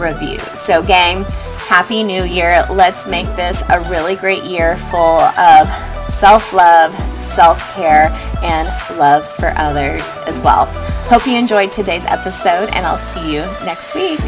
review. 0.00 0.38
So 0.54 0.82
gang, 0.82 1.24
Happy 1.66 2.04
New 2.04 2.24
Year. 2.24 2.64
Let's 2.70 3.06
make 3.06 3.26
this 3.36 3.62
a 3.68 3.80
really 3.90 4.16
great 4.16 4.44
year 4.44 4.76
full 4.76 5.20
of 5.20 5.68
self-love, 6.08 6.94
self-care, 7.22 8.10
and 8.42 8.98
love 8.98 9.26
for 9.36 9.52
others 9.56 10.02
as 10.26 10.40
well. 10.42 10.66
Hope 11.08 11.26
you 11.26 11.36
enjoyed 11.36 11.72
today's 11.72 12.06
episode, 12.06 12.68
and 12.74 12.86
I'll 12.86 12.96
see 12.96 13.34
you 13.34 13.40
next 13.64 13.94
week. 13.94 14.20